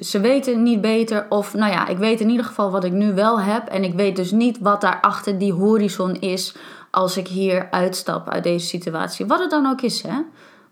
ze 0.00 0.20
weten 0.20 0.62
niet 0.62 0.80
beter. 0.80 1.26
Of 1.28 1.54
nou 1.54 1.72
ja, 1.72 1.86
ik 1.86 1.98
weet 1.98 2.20
in 2.20 2.30
ieder 2.30 2.44
geval 2.46 2.70
wat 2.70 2.84
ik 2.84 2.92
nu 2.92 3.14
wel 3.14 3.40
heb. 3.40 3.68
En 3.68 3.84
ik 3.84 3.94
weet 3.94 4.16
dus 4.16 4.30
niet 4.30 4.58
wat 4.58 4.80
daar 4.80 4.98
achter 5.00 5.38
die 5.38 5.52
horizon 5.52 6.14
is 6.14 6.56
als 6.90 7.16
ik 7.16 7.28
hier 7.28 7.70
uitstap 7.70 8.28
uit 8.28 8.42
deze 8.42 8.66
situatie. 8.66 9.26
Wat 9.26 9.38
het 9.38 9.50
dan 9.50 9.66
ook 9.66 9.80
is, 9.80 10.02
hè? 10.02 10.18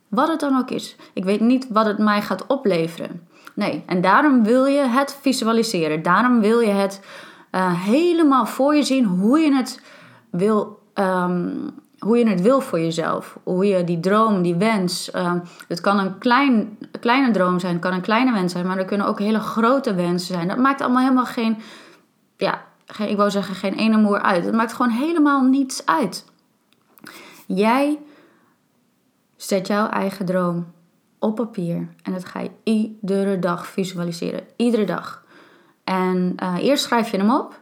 Wat 0.08 0.28
het 0.28 0.40
dan 0.40 0.58
ook 0.58 0.70
is. 0.70 0.96
Ik 1.12 1.24
weet 1.24 1.40
niet 1.40 1.66
wat 1.68 1.86
het 1.86 1.98
mij 1.98 2.22
gaat 2.22 2.46
opleveren. 2.46 3.28
Nee, 3.54 3.82
en 3.86 4.00
daarom 4.00 4.44
wil 4.44 4.64
je 4.64 4.86
het 4.86 5.18
visualiseren. 5.20 6.02
Daarom 6.02 6.40
wil 6.40 6.60
je 6.60 6.70
het 6.70 7.00
uh, 7.52 7.84
helemaal 7.84 8.46
voor 8.46 8.74
je 8.74 8.82
zien 8.82 9.04
hoe 9.04 9.38
je 9.38 9.54
het 9.54 9.80
wil. 10.30 10.82
Um, 10.94 11.74
hoe 12.04 12.18
je 12.18 12.28
het 12.28 12.40
wil 12.40 12.60
voor 12.60 12.80
jezelf. 12.80 13.38
Hoe 13.42 13.66
je 13.66 13.84
die 13.84 14.00
droom, 14.00 14.42
die 14.42 14.54
wens. 14.54 15.10
Uh, 15.14 15.34
het 15.68 15.80
kan 15.80 15.98
een 15.98 16.18
klein, 16.18 16.78
kleine 17.00 17.30
droom 17.30 17.58
zijn, 17.60 17.72
het 17.72 17.82
kan 17.82 17.92
een 17.92 18.00
kleine 18.00 18.32
wens 18.32 18.52
zijn, 18.52 18.66
maar 18.66 18.78
er 18.78 18.84
kunnen 18.84 19.06
ook 19.06 19.18
hele 19.18 19.40
grote 19.40 19.94
wensen 19.94 20.34
zijn. 20.34 20.48
Dat 20.48 20.56
maakt 20.56 20.80
allemaal 20.80 21.02
helemaal 21.02 21.24
geen. 21.24 21.56
Ja, 22.36 22.62
geen, 22.86 23.08
ik 23.08 23.16
wou 23.16 23.30
zeggen 23.30 23.54
geen 23.54 23.74
ene 23.74 23.96
moer 23.96 24.20
uit. 24.20 24.44
Het 24.44 24.54
maakt 24.54 24.72
gewoon 24.72 24.90
helemaal 24.90 25.42
niets 25.42 25.86
uit. 25.86 26.24
Jij 27.46 27.98
zet 29.36 29.66
jouw 29.66 29.88
eigen 29.88 30.26
droom 30.26 30.72
op 31.18 31.34
papier 31.34 31.88
en 32.02 32.12
dat 32.12 32.24
ga 32.24 32.40
je 32.40 32.50
iedere 32.62 33.38
dag 33.38 33.66
visualiseren. 33.66 34.42
Iedere 34.56 34.84
dag. 34.84 35.24
En 35.84 36.36
uh, 36.42 36.56
eerst 36.60 36.84
schrijf 36.84 37.10
je 37.10 37.16
hem 37.16 37.30
op, 37.30 37.60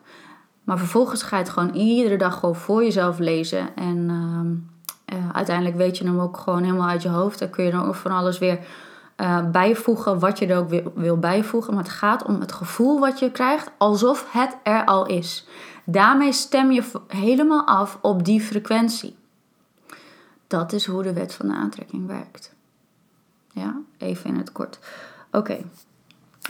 maar 0.64 0.78
vervolgens 0.78 1.22
ga 1.22 1.36
je 1.36 1.42
het 1.42 1.52
gewoon 1.52 1.74
iedere 1.74 2.16
dag 2.16 2.38
gewoon 2.38 2.56
voor 2.56 2.82
jezelf 2.82 3.18
lezen. 3.18 3.76
En 3.76 3.96
uh, 4.08 5.18
uh, 5.18 5.28
uiteindelijk 5.32 5.76
weet 5.76 5.98
je 5.98 6.04
hem 6.04 6.20
ook 6.20 6.36
gewoon 6.36 6.62
helemaal 6.62 6.88
uit 6.88 7.02
je 7.02 7.08
hoofd. 7.08 7.38
Dan 7.38 7.50
kun 7.50 7.64
je 7.64 7.70
dan 7.70 7.84
ook 7.84 7.94
van 7.94 8.10
alles 8.10 8.38
weer 8.38 8.58
uh, 9.16 9.50
bijvoegen 9.50 10.18
wat 10.18 10.38
je 10.38 10.46
er 10.46 10.58
ook 10.58 10.68
wil, 10.68 10.92
wil 10.94 11.18
bijvoegen. 11.18 11.74
Maar 11.74 11.82
het 11.82 11.92
gaat 11.92 12.24
om 12.24 12.40
het 12.40 12.52
gevoel 12.52 13.00
wat 13.00 13.18
je 13.18 13.30
krijgt 13.30 13.70
alsof 13.78 14.32
het 14.32 14.56
er 14.62 14.84
al 14.84 15.06
is. 15.06 15.46
Daarmee 15.84 16.32
stem 16.32 16.70
je 16.70 16.82
helemaal 17.08 17.66
af 17.66 17.98
op 18.00 18.24
die 18.24 18.40
frequentie. 18.40 19.16
Dat 20.46 20.72
is 20.72 20.86
hoe 20.86 21.02
de 21.02 21.12
wet 21.12 21.34
van 21.34 21.48
de 21.48 21.54
aantrekking 21.54 22.06
werkt. 22.06 22.54
Ja, 23.52 23.76
even 23.98 24.30
in 24.30 24.36
het 24.36 24.52
kort. 24.52 24.78
Oké. 25.30 25.58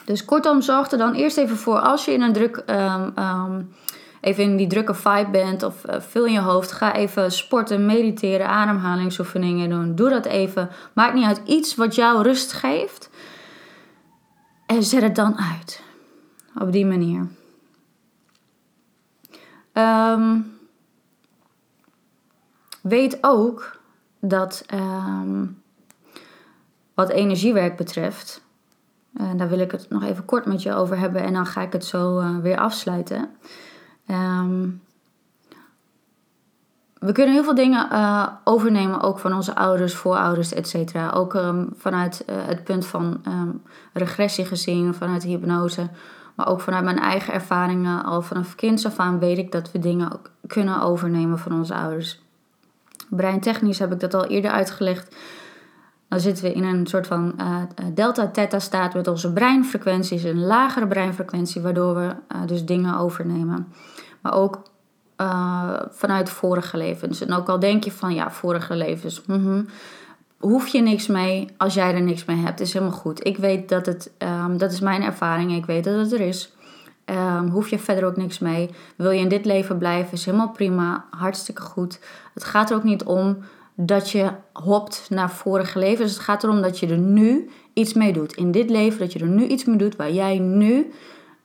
Dus 0.05 0.25
kortom, 0.25 0.63
zorg 0.63 0.91
er 0.91 0.99
dan 0.99 1.15
eerst 1.15 1.37
even 1.37 1.57
voor 1.57 1.79
als 1.79 2.05
je 2.05 2.13
in 2.13 2.23
een 2.23 2.33
druk 2.33 2.63
um, 2.67 3.13
um, 3.19 3.73
even 4.23 4.45
in 4.45 4.57
die 4.57 4.67
drukke 4.67 4.95
vibe 4.95 5.31
bent 5.31 5.63
of 5.63 5.85
uh, 5.87 6.01
veel 6.01 6.27
in 6.27 6.33
je 6.33 6.41
hoofd, 6.41 6.73
ga 6.73 6.95
even 6.95 7.33
sporten, 7.33 7.87
mediteren, 7.87 8.49
ademhalingsoefeningen 8.49 9.71
doen. 9.71 9.95
Doe 9.95 10.09
dat 10.09 10.25
even. 10.25 10.71
Maakt 10.93 11.15
niet 11.15 11.25
uit 11.25 11.41
iets 11.45 11.75
wat 11.75 11.95
jou 11.95 12.23
rust 12.23 12.53
geeft. 12.53 13.11
En 14.67 14.83
zet 14.83 15.03
het 15.03 15.15
dan 15.15 15.39
uit. 15.39 15.83
Op 16.59 16.73
die 16.73 16.87
manier. 16.87 17.29
Um, 19.73 20.59
weet 22.81 23.19
ook 23.21 23.81
dat 24.21 24.65
um, 24.75 25.63
wat 26.95 27.09
energiewerk 27.09 27.77
betreft, 27.77 28.43
en 29.17 29.37
daar 29.37 29.49
wil 29.49 29.59
ik 29.59 29.71
het 29.71 29.91
nog 29.91 30.03
even 30.03 30.25
kort 30.25 30.47
met 30.47 30.63
je 30.63 30.75
over 30.75 30.99
hebben 30.99 31.23
en 31.23 31.33
dan 31.33 31.47
ga 31.47 31.61
ik 31.61 31.73
het 31.73 31.85
zo 31.85 32.21
uh, 32.21 32.39
weer 32.39 32.59
afsluiten. 32.59 33.31
Um, 34.11 34.83
we 36.99 37.13
kunnen 37.13 37.35
heel 37.35 37.45
veel 37.45 37.55
dingen 37.55 37.89
uh, 37.93 38.27
overnemen, 38.45 39.01
ook 39.01 39.19
van 39.19 39.33
onze 39.33 39.55
ouders, 39.55 39.95
voorouders, 39.95 40.53
et 40.53 40.69
cetera. 40.69 41.11
Ook 41.11 41.35
um, 41.35 41.69
vanuit 41.77 42.25
uh, 42.31 42.37
het 42.47 42.65
punt 42.65 42.87
van 42.87 43.21
um, 43.27 43.63
regressie 43.93 44.45
gezien, 44.45 44.95
vanuit 44.95 45.23
hypnose. 45.23 45.89
Maar 46.35 46.49
ook 46.49 46.61
vanuit 46.61 46.85
mijn 46.85 46.99
eigen 46.99 47.35
ervaringen, 47.35 48.05
al 48.05 48.23
vanaf 48.23 48.55
kinds 48.55 48.87
af 48.87 48.99
aan 48.99 49.19
weet 49.19 49.39
ik 49.39 49.53
dat 49.53 49.73
we 49.73 49.79
dingen 49.79 50.21
kunnen 50.47 50.83
overnemen 50.83 51.39
van 51.39 51.53
onze 51.53 51.75
ouders. 51.75 52.21
Breintechnisch 53.09 53.79
heb 53.79 53.93
ik 53.93 54.01
dat 54.01 54.15
al 54.15 54.25
eerder 54.25 54.51
uitgelegd. 54.51 55.17
Dan 56.09 56.21
zitten 56.21 56.45
we 56.45 56.53
in 56.53 56.65
een 56.65 56.87
soort 56.87 57.07
van 57.07 57.35
uh, 57.41 57.57
delta-theta 57.95 58.59
staat 58.59 58.95
met 58.95 59.09
onze 59.09 59.33
breinfrequenties, 59.33 60.23
een 60.23 60.45
lagere 60.45 60.87
breinfrequentie, 60.87 61.63
waardoor 61.63 61.95
we 61.95 62.15
dus 62.47 62.65
dingen 62.65 62.97
overnemen. 62.97 63.73
Maar 64.23 64.35
ook 64.35 64.63
uh, 65.17 65.81
vanuit 65.91 66.31
vorige 66.31 66.77
levens. 66.77 67.21
En 67.21 67.33
ook 67.33 67.49
al 67.49 67.59
denk 67.59 67.85
je 67.85 67.93
van 67.93 68.15
ja, 68.15 68.31
vorige 68.31 68.75
levens, 68.77 69.23
mm 69.27 69.67
hoef 70.43 70.67
je 70.67 70.81
niks 70.81 71.07
mee 71.07 71.49
als 71.57 71.75
jij 71.75 71.95
er 71.95 72.03
niks 72.03 72.25
mee 72.25 72.37
hebt. 72.37 72.61
is 72.61 72.73
helemaal 72.73 72.97
goed. 72.97 73.27
Ik 73.27 73.37
weet 73.37 73.69
dat 73.69 73.87
het, 73.87 74.13
um, 74.19 74.59
dat 74.59 74.73
is 74.73 74.81
mijn 74.81 75.03
ervaring, 75.03 75.53
ik 75.53 75.67
weet 75.67 75.85
dat 75.85 75.95
het 75.95 76.13
er 76.13 76.21
is. 76.21 76.53
Um, 77.05 77.49
hoef 77.49 77.69
je 77.69 77.79
verder 77.79 78.05
ook 78.05 78.17
niks 78.17 78.39
mee. 78.39 78.71
Wil 78.97 79.11
je 79.11 79.21
in 79.21 79.29
dit 79.29 79.45
leven 79.45 79.79
blijven, 79.79 80.13
is 80.13 80.25
helemaal 80.25 80.51
prima, 80.51 81.05
hartstikke 81.11 81.63
goed. 81.63 82.01
Het 82.35 82.45
gaat 82.45 82.71
er 82.71 82.77
ook 82.77 82.83
niet 82.83 83.05
om 83.05 83.39
dat 83.75 84.11
je 84.11 84.31
hopt 84.53 85.07
naar 85.09 85.31
vorige 85.31 85.79
levens. 85.79 86.13
Het 86.13 86.21
gaat 86.21 86.43
erom 86.43 86.63
dat 86.63 86.79
je 86.79 86.87
er 86.87 86.99
nu 86.99 87.51
iets 87.73 87.93
mee 87.93 88.13
doet. 88.13 88.33
In 88.33 88.51
dit 88.51 88.71
leven, 88.71 88.99
dat 88.99 89.13
je 89.13 89.19
er 89.19 89.27
nu 89.27 89.47
iets 89.47 89.65
mee 89.65 89.77
doet 89.77 89.97
waar 89.97 90.13
jij 90.13 90.39
nu 90.39 90.93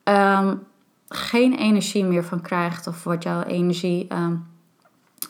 um, 0.04 0.64
geen 1.08 1.54
energie 1.54 2.04
meer 2.06 2.24
van 2.24 2.42
krijgt. 2.42 2.88
Of 2.88 3.04
wat 3.04 3.24
jouw 3.24 3.44
energie 3.44 4.14
um, 4.14 4.48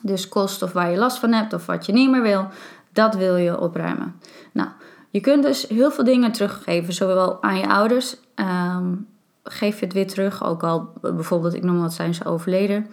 dus 0.01 0.27
kost. 0.27 0.62
Of 0.62 0.72
waar 0.72 0.91
je 0.91 0.98
last 0.98 1.17
van 1.17 1.31
hebt. 1.31 1.53
Of 1.53 1.65
wat 1.65 1.86
je 1.86 1.93
niet 1.93 2.10
meer 2.10 2.22
wil. 2.22 2.48
Dat 2.93 3.15
wil 3.15 3.36
je 3.36 3.60
opruimen. 3.60 4.15
Nou, 4.51 4.69
je 5.10 5.19
kunt 5.19 5.43
dus 5.43 5.67
heel 5.67 5.91
veel 5.91 6.03
dingen 6.03 6.31
teruggeven. 6.31 6.93
Zowel 6.93 7.43
aan 7.43 7.57
je 7.57 7.67
ouders. 7.67 8.17
Um, 8.36 9.07
geef 9.43 9.79
je 9.79 9.86
het 9.86 9.93
weer 9.93 10.07
terug. 10.07 10.43
Ook 10.43 10.63
al 10.63 10.93
bijvoorbeeld, 11.01 11.53
ik 11.53 11.63
noem 11.63 11.81
wat, 11.81 11.93
zijn 11.93 12.13
ze 12.13 12.25
overleden. 12.25 12.88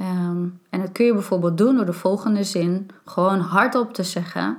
Um, 0.00 0.60
en 0.70 0.80
dat 0.80 0.92
kun 0.92 1.04
je 1.04 1.12
bijvoorbeeld 1.12 1.58
doen 1.58 1.76
door 1.76 1.86
de 1.86 1.92
volgende 1.92 2.44
zin 2.44 2.90
gewoon 3.04 3.38
hardop 3.38 3.94
te 3.94 4.02
zeggen. 4.02 4.58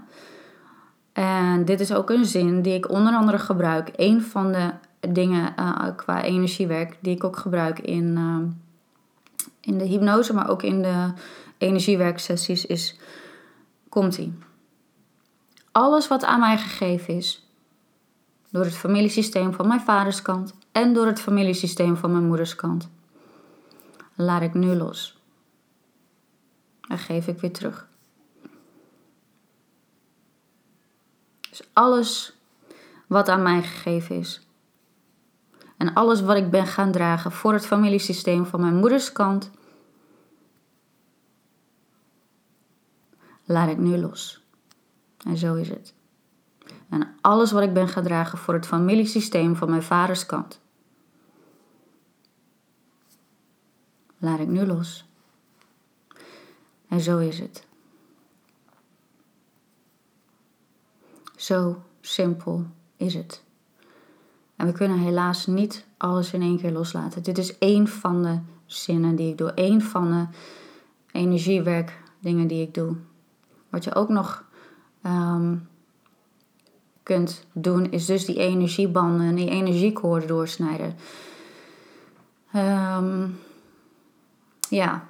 En 1.14 1.66
dit 1.66 1.80
is 1.80 1.94
ook 1.94 2.10
een 2.10 2.26
zin 2.26 2.62
die 2.62 2.74
ik 2.74 2.90
onder 2.90 3.14
andere 3.14 3.40
gebruik. 3.40 3.90
Een 3.96 4.22
van 4.22 4.52
de 4.52 4.72
dingen 5.00 5.54
uh, 5.60 5.88
qua 5.96 6.24
energiewerk 6.24 6.98
die 7.00 7.16
ik 7.16 7.24
ook 7.24 7.38
gebruik 7.38 7.80
in, 7.80 8.18
uh, 8.18 8.38
in 9.60 9.78
de 9.78 9.86
hypnose, 9.86 10.34
maar 10.34 10.50
ook 10.50 10.64
in 10.64 10.82
de 10.82 11.14
energiewerksessies 11.58 12.66
is, 12.66 13.00
komt 13.90 14.18
ie. 14.18 14.34
Alles 15.72 16.08
wat 16.08 16.24
aan 16.24 16.40
mij 16.40 16.58
gegeven 16.58 17.14
is, 17.16 17.48
door 18.52 18.64
het 18.64 18.76
familiesysteem 18.76 19.54
van 19.54 19.68
mijn 19.68 19.82
vaders 19.82 20.22
kant 20.22 20.54
en 20.72 20.94
door 20.94 21.06
het 21.06 21.22
familiesysteem 21.22 21.98
van 21.98 22.12
mijn 22.12 22.26
moeders 22.26 22.56
kant, 22.56 22.90
laat 24.16 24.42
ik 24.42 24.54
nu 24.54 24.76
los. 24.76 25.18
En 26.88 26.98
geef 26.98 27.28
ik 27.28 27.40
weer 27.40 27.54
terug. 27.54 27.88
Dus 31.50 31.70
alles 31.74 32.38
wat 33.08 33.30
aan 33.30 33.42
mij 33.42 33.62
gegeven 33.62 34.16
is. 34.16 34.49
En 35.80 35.94
alles 35.94 36.22
wat 36.22 36.38
ik 36.38 36.50
ben 36.50 36.68
gaan 36.68 36.92
dragen 36.92 37.32
voor 37.32 37.54
het 37.54 37.66
familiesysteem 37.66 38.46
van 38.46 38.62
mijn 38.62 38.76
moeders 38.76 39.12
kant, 39.12 39.52
laat 43.46 43.70
ik 43.70 43.78
nu 43.78 43.98
los. 43.98 44.44
En 45.26 45.38
zo 45.38 45.56
is 45.56 45.70
het. 45.70 45.94
En 46.90 47.16
alles 47.22 47.52
wat 47.52 47.64
ik 47.64 47.74
ben 47.74 47.88
gaan 47.88 48.04
dragen 48.04 48.38
voor 48.38 48.54
het 48.54 48.66
familiesysteem 48.66 49.56
van 49.56 49.70
mijn 49.70 49.84
vaders 49.84 50.26
kant, 50.26 50.62
laat 54.18 54.40
ik 54.40 54.48
nu 54.48 54.66
los. 54.66 55.06
En 56.88 57.00
zo 57.00 57.18
is 57.18 57.40
het. 57.40 57.68
Zo 61.36 61.84
simpel 62.02 62.66
is 62.96 63.14
het. 63.14 63.48
En 64.60 64.66
we 64.66 64.72
kunnen 64.72 64.98
helaas 64.98 65.46
niet 65.48 65.86
alles 65.98 66.34
in 66.34 66.42
één 66.42 66.58
keer 66.58 66.72
loslaten. 66.72 67.24
Dit 67.24 67.38
is 67.38 67.58
één 67.58 67.88
van 67.88 68.24
de 68.24 68.40
zinnen 68.66 69.16
die 69.16 69.30
ik 69.30 69.38
doe. 69.38 69.52
Één 69.54 69.82
van 69.82 70.12
de 70.12 70.26
energiewerkdingen 71.12 72.48
die 72.48 72.62
ik 72.62 72.74
doe. 72.74 72.96
Wat 73.70 73.84
je 73.84 73.96
ook 73.96 74.10
nog 74.10 74.44
ehm, 75.02 75.56
kunt 77.04 77.46
doen, 77.54 77.92
is 77.92 78.06
dus 78.06 78.26
die 78.26 78.38
energiebanden 78.38 79.28
en 79.28 79.36
die 79.36 79.50
energiekoorden 79.50 80.28
doorsnijden. 80.28 80.96
Um, 82.56 83.40
ja. 84.70 85.08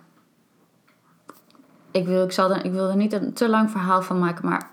Ik 1.91 2.05
wil, 2.05 2.23
ik, 2.23 2.31
zal 2.31 2.51
er, 2.51 2.65
ik 2.65 2.71
wil 2.71 2.89
er 2.89 2.95
niet 2.95 3.13
een 3.13 3.33
te 3.33 3.49
lang 3.49 3.71
verhaal 3.71 4.01
van 4.01 4.19
maken, 4.19 4.49
maar. 4.49 4.71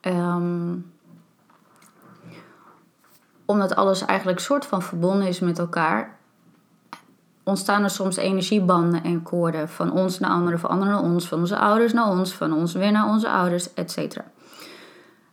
Um, 0.00 0.94
omdat 3.46 3.76
alles 3.76 4.04
eigenlijk 4.04 4.40
soort 4.40 4.66
van 4.66 4.82
verbonden 4.82 5.26
is 5.26 5.40
met 5.40 5.58
elkaar, 5.58 6.16
ontstaan 7.42 7.82
er 7.82 7.90
soms 7.90 8.16
energiebanden 8.16 9.04
en 9.04 9.22
koorden 9.22 9.68
van 9.68 9.92
ons 9.92 10.18
naar 10.18 10.30
anderen, 10.30 10.58
van 10.58 10.70
anderen 10.70 10.94
naar 10.94 11.02
ons, 11.02 11.28
van 11.28 11.38
onze 11.38 11.58
ouders 11.58 11.92
naar 11.92 12.08
ons, 12.08 12.32
van 12.32 12.52
ons 12.52 12.72
weer 12.72 12.92
naar 12.92 13.08
onze 13.08 13.30
ouders, 13.30 13.74
etc. 13.74 14.16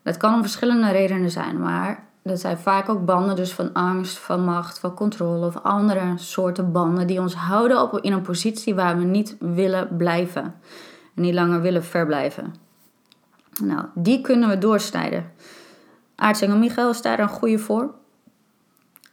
Dat 0.03 0.17
kan 0.17 0.33
om 0.33 0.41
verschillende 0.41 0.91
redenen 0.91 1.31
zijn, 1.31 1.59
maar 1.59 2.03
dat 2.23 2.39
zijn 2.39 2.57
vaak 2.57 2.89
ook 2.89 3.05
banden 3.05 3.35
dus 3.35 3.53
van 3.53 3.73
angst, 3.73 4.17
van 4.17 4.43
macht, 4.43 4.79
van 4.79 4.93
controle 4.93 5.45
of 5.45 5.57
andere 5.63 6.13
soorten 6.15 6.71
banden 6.71 7.07
die 7.07 7.19
ons 7.19 7.35
houden 7.35 7.81
op, 7.81 7.99
in 7.99 8.11
een 8.11 8.21
positie 8.21 8.75
waar 8.75 8.97
we 8.97 9.03
niet 9.03 9.35
willen 9.39 9.97
blijven 9.97 10.43
en 11.15 11.21
niet 11.21 11.33
langer 11.33 11.61
willen 11.61 11.83
verblijven. 11.83 12.55
Nou, 13.61 13.85
die 13.93 14.21
kunnen 14.21 14.49
we 14.49 14.57
doorsnijden. 14.57 15.31
Aartsengel 16.15 16.57
Michael 16.57 16.89
is 16.89 17.01
daar 17.01 17.19
een 17.19 17.29
goede 17.29 17.59
voor 17.59 17.93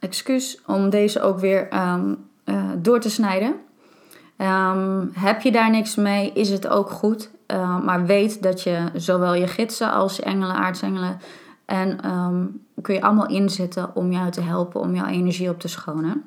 excuus 0.01 0.61
om 0.65 0.89
deze 0.89 1.21
ook 1.21 1.39
weer 1.39 1.69
ehm, 1.69 2.13
eh, 2.43 2.63
door 2.77 2.99
te 2.99 3.09
snijden. 3.09 3.55
Um, 4.37 5.11
heb 5.13 5.41
je 5.41 5.51
daar 5.51 5.69
niks 5.69 5.95
mee, 5.95 6.31
is 6.33 6.49
het 6.49 6.67
ook 6.67 6.89
goed. 6.89 7.29
Uh, 7.47 7.83
maar 7.83 8.05
weet 8.05 8.43
dat 8.43 8.61
je 8.61 8.89
zowel 8.95 9.33
je 9.33 9.47
gidsen 9.47 9.91
als 9.91 10.15
je 10.15 10.23
engelen, 10.23 10.55
aartsengelen... 10.55 11.19
en 11.65 12.11
um, 12.11 12.65
kun 12.81 12.93
je 12.93 13.01
allemaal 13.01 13.27
inzetten 13.27 13.95
om 13.95 14.11
jou 14.11 14.31
te 14.31 14.41
helpen, 14.41 14.81
om 14.81 14.95
jouw 14.95 15.05
energie 15.05 15.49
op 15.49 15.59
te 15.59 15.67
schonen. 15.67 16.23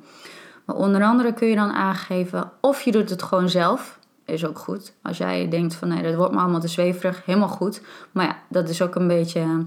Maar 0.65 0.77
onder 0.77 1.03
andere 1.03 1.33
kun 1.33 1.49
je 1.49 1.55
dan 1.55 1.73
aangeven 1.73 2.51
of 2.61 2.83
je 2.83 2.93
doet 2.93 3.11
het 3.11 3.23
gewoon 3.23 3.49
zelf. 3.49 3.99
Is 4.25 4.47
ook 4.47 4.59
goed. 4.59 4.93
Als 5.03 5.19
jij 5.19 5.49
denkt 5.49 5.75
van 5.75 5.89
nee, 5.89 6.03
dat 6.03 6.15
wordt 6.15 6.33
me 6.33 6.41
allemaal 6.41 6.61
te 6.61 6.69
zweverig, 6.69 7.25
helemaal 7.25 7.49
goed. 7.49 7.83
Maar 8.13 8.25
ja, 8.27 8.37
dat 8.49 8.69
is 8.69 8.83
ook 8.83 8.95
een 8.95 9.09
beetje... 9.09 9.67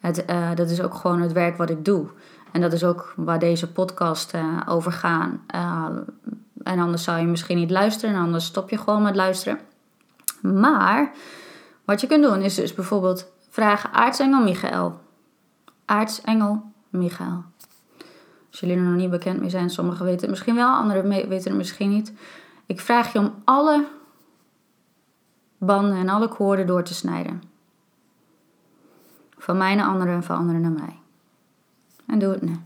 Het, 0.00 0.24
uh, 0.30 0.54
dat 0.54 0.70
is 0.70 0.82
ook 0.82 0.94
gewoon 0.94 1.20
het 1.20 1.32
werk 1.32 1.56
wat 1.56 1.70
ik 1.70 1.84
doe. 1.84 2.06
En 2.52 2.60
dat 2.60 2.72
is 2.72 2.84
ook 2.84 3.12
waar 3.16 3.38
deze 3.38 3.72
podcast 3.72 4.34
uh, 4.34 4.60
over 4.66 4.92
gaat. 4.92 5.30
Uh, 5.54 5.86
en 6.62 6.78
anders 6.78 7.02
zou 7.02 7.18
je 7.18 7.26
misschien 7.26 7.56
niet 7.56 7.70
luisteren 7.70 8.14
en 8.14 8.20
anders 8.20 8.44
stop 8.44 8.70
je 8.70 8.78
gewoon 8.78 9.02
met 9.02 9.16
luisteren. 9.16 9.60
Maar 10.42 11.12
wat 11.84 12.00
je 12.00 12.06
kunt 12.06 12.22
doen 12.22 12.40
is 12.40 12.54
dus 12.54 12.74
bijvoorbeeld 12.74 13.26
vragen 13.48 13.92
aartsengel 13.92 14.42
Michael. 14.42 15.00
Aartsengel 15.84 16.62
Michael. 16.88 17.44
Als 18.50 18.60
jullie 18.60 18.76
er 18.76 18.82
nog 18.82 18.96
niet 18.96 19.10
bekend 19.10 19.40
mee 19.40 19.50
zijn, 19.50 19.70
sommigen 19.70 20.04
weten 20.04 20.20
het 20.20 20.30
misschien 20.30 20.54
wel, 20.54 20.74
anderen 20.74 21.08
weten 21.08 21.50
het 21.50 21.54
misschien 21.54 21.90
niet. 21.90 22.12
Ik 22.66 22.80
vraag 22.80 23.12
je 23.12 23.18
om 23.18 23.34
alle 23.44 23.86
banden 25.58 25.96
en 25.96 26.08
alle 26.08 26.28
koorden 26.28 26.66
door 26.66 26.82
te 26.82 26.94
snijden. 26.94 27.42
Van 29.38 29.56
mij 29.56 29.74
naar 29.74 29.86
anderen 29.86 30.14
en 30.14 30.22
van 30.22 30.36
anderen 30.36 30.60
naar 30.60 30.70
mij. 30.70 31.01
En 32.06 32.18
doe 32.18 32.32
het 32.32 32.42
nu. 32.42 32.56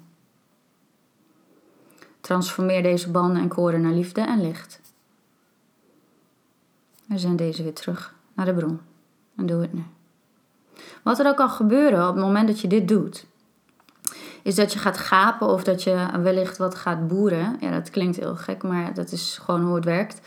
Transformeer 2.21 2.83
deze 2.83 3.11
banden 3.11 3.43
en 3.43 3.49
koorden 3.49 3.81
naar 3.81 3.93
liefde 3.93 4.21
en 4.21 4.41
licht. 4.41 4.81
En 7.09 7.19
zend 7.19 7.39
deze 7.39 7.63
weer 7.63 7.75
terug 7.75 8.15
naar 8.35 8.47
de 8.47 8.55
bron. 8.55 8.81
En 9.37 9.47
doe 9.47 9.61
het 9.61 9.73
nu. 9.73 9.85
Wat 11.03 11.19
er 11.19 11.27
ook 11.27 11.37
kan 11.37 11.51
gebeuren 11.51 12.09
op 12.09 12.15
het 12.15 12.25
moment 12.25 12.49
dat 12.49 12.61
je 12.61 12.69
dit 12.69 12.89
doet, 12.89 13.27
is 14.43 14.55
dat 14.55 14.73
je 14.73 14.79
gaat 14.79 14.99
gapen 14.99 15.49
of 15.49 15.65
dat 15.65 15.83
je 15.83 16.09
wellicht 16.23 16.57
wat 16.57 16.75
gaat 16.75 17.09
boeren. 17.09 17.57
Ja, 17.61 17.71
dat 17.71 17.91
klinkt 17.91 18.17
heel 18.17 18.37
gek, 18.37 18.63
maar 18.63 18.95
dat 18.95 19.13
is 19.13 19.39
gewoon 19.43 19.63
hoe 19.65 19.75
het 19.75 19.85
werkt. 19.85 20.21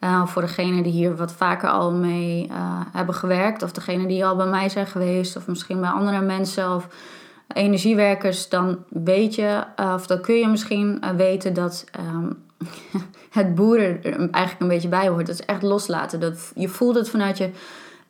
Uh, 0.00 0.26
voor 0.26 0.42
degenen 0.42 0.82
die 0.82 0.92
hier 0.92 1.16
wat 1.16 1.32
vaker 1.32 1.68
al 1.68 1.92
mee 1.92 2.46
uh, 2.46 2.80
hebben 2.92 3.14
gewerkt, 3.14 3.62
of 3.62 3.72
degenen 3.72 4.08
die 4.08 4.26
al 4.26 4.36
bij 4.36 4.46
mij 4.46 4.68
zijn 4.68 4.86
geweest, 4.86 5.36
of 5.36 5.46
misschien 5.46 5.80
bij 5.80 5.90
andere 5.90 6.20
mensen, 6.20 6.74
of 6.74 6.88
energiewerkers, 7.54 8.48
dan 8.48 8.84
weet 8.88 9.34
je, 9.34 9.64
uh, 9.80 9.92
of 9.94 10.06
dan 10.06 10.20
kun 10.20 10.34
je 10.34 10.48
misschien 10.48 11.02
uh, 11.04 11.10
weten 11.10 11.54
dat 11.54 11.84
um, 12.00 12.44
het 13.30 13.54
boeren 13.54 14.04
er 14.04 14.18
eigenlijk 14.18 14.60
een 14.60 14.68
beetje 14.68 14.88
bij 14.88 15.08
hoort. 15.08 15.26
Dat 15.26 15.38
is 15.38 15.46
echt 15.46 15.62
loslaten. 15.62 16.20
Dat, 16.20 16.52
je 16.54 16.68
voelt 16.68 16.94
het 16.94 17.10
vanuit 17.10 17.38
je, 17.38 17.50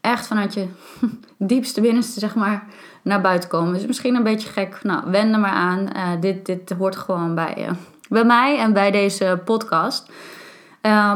echt 0.01 0.27
vanuit 0.27 0.55
je 0.55 0.67
diepste 1.37 1.81
binnenste, 1.81 2.21
zeg 2.21 2.35
maar, 2.35 2.67
naar 3.03 3.21
buiten 3.21 3.49
komen. 3.49 3.75
is 3.75 3.87
misschien 3.87 4.15
een 4.15 4.23
beetje 4.23 4.49
gek. 4.49 4.79
Nou, 4.83 5.11
wend 5.11 5.35
er 5.35 5.41
maar 5.41 5.51
aan. 5.51 5.89
Uh, 5.97 6.21
dit, 6.21 6.47
dit 6.47 6.71
hoort 6.79 6.97
gewoon 6.97 7.35
bij, 7.35 7.69
bij 8.09 8.25
mij 8.25 8.59
en 8.59 8.73
bij 8.73 8.91
deze 8.91 9.41
podcast. 9.45 10.11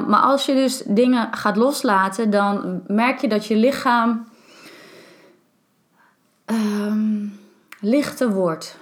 maar 0.07 0.21
als 0.21 0.47
je 0.47 0.55
dus 0.55 0.83
dingen 0.87 1.29
gaat 1.31 1.57
loslaten, 1.57 2.31
dan 2.31 2.83
merk 2.87 3.21
je 3.21 3.29
dat 3.29 3.47
je 3.47 3.57
lichaam. 3.57 4.27
Um, 6.47 7.41
lichter 7.83 8.31
wordt. 8.33 8.77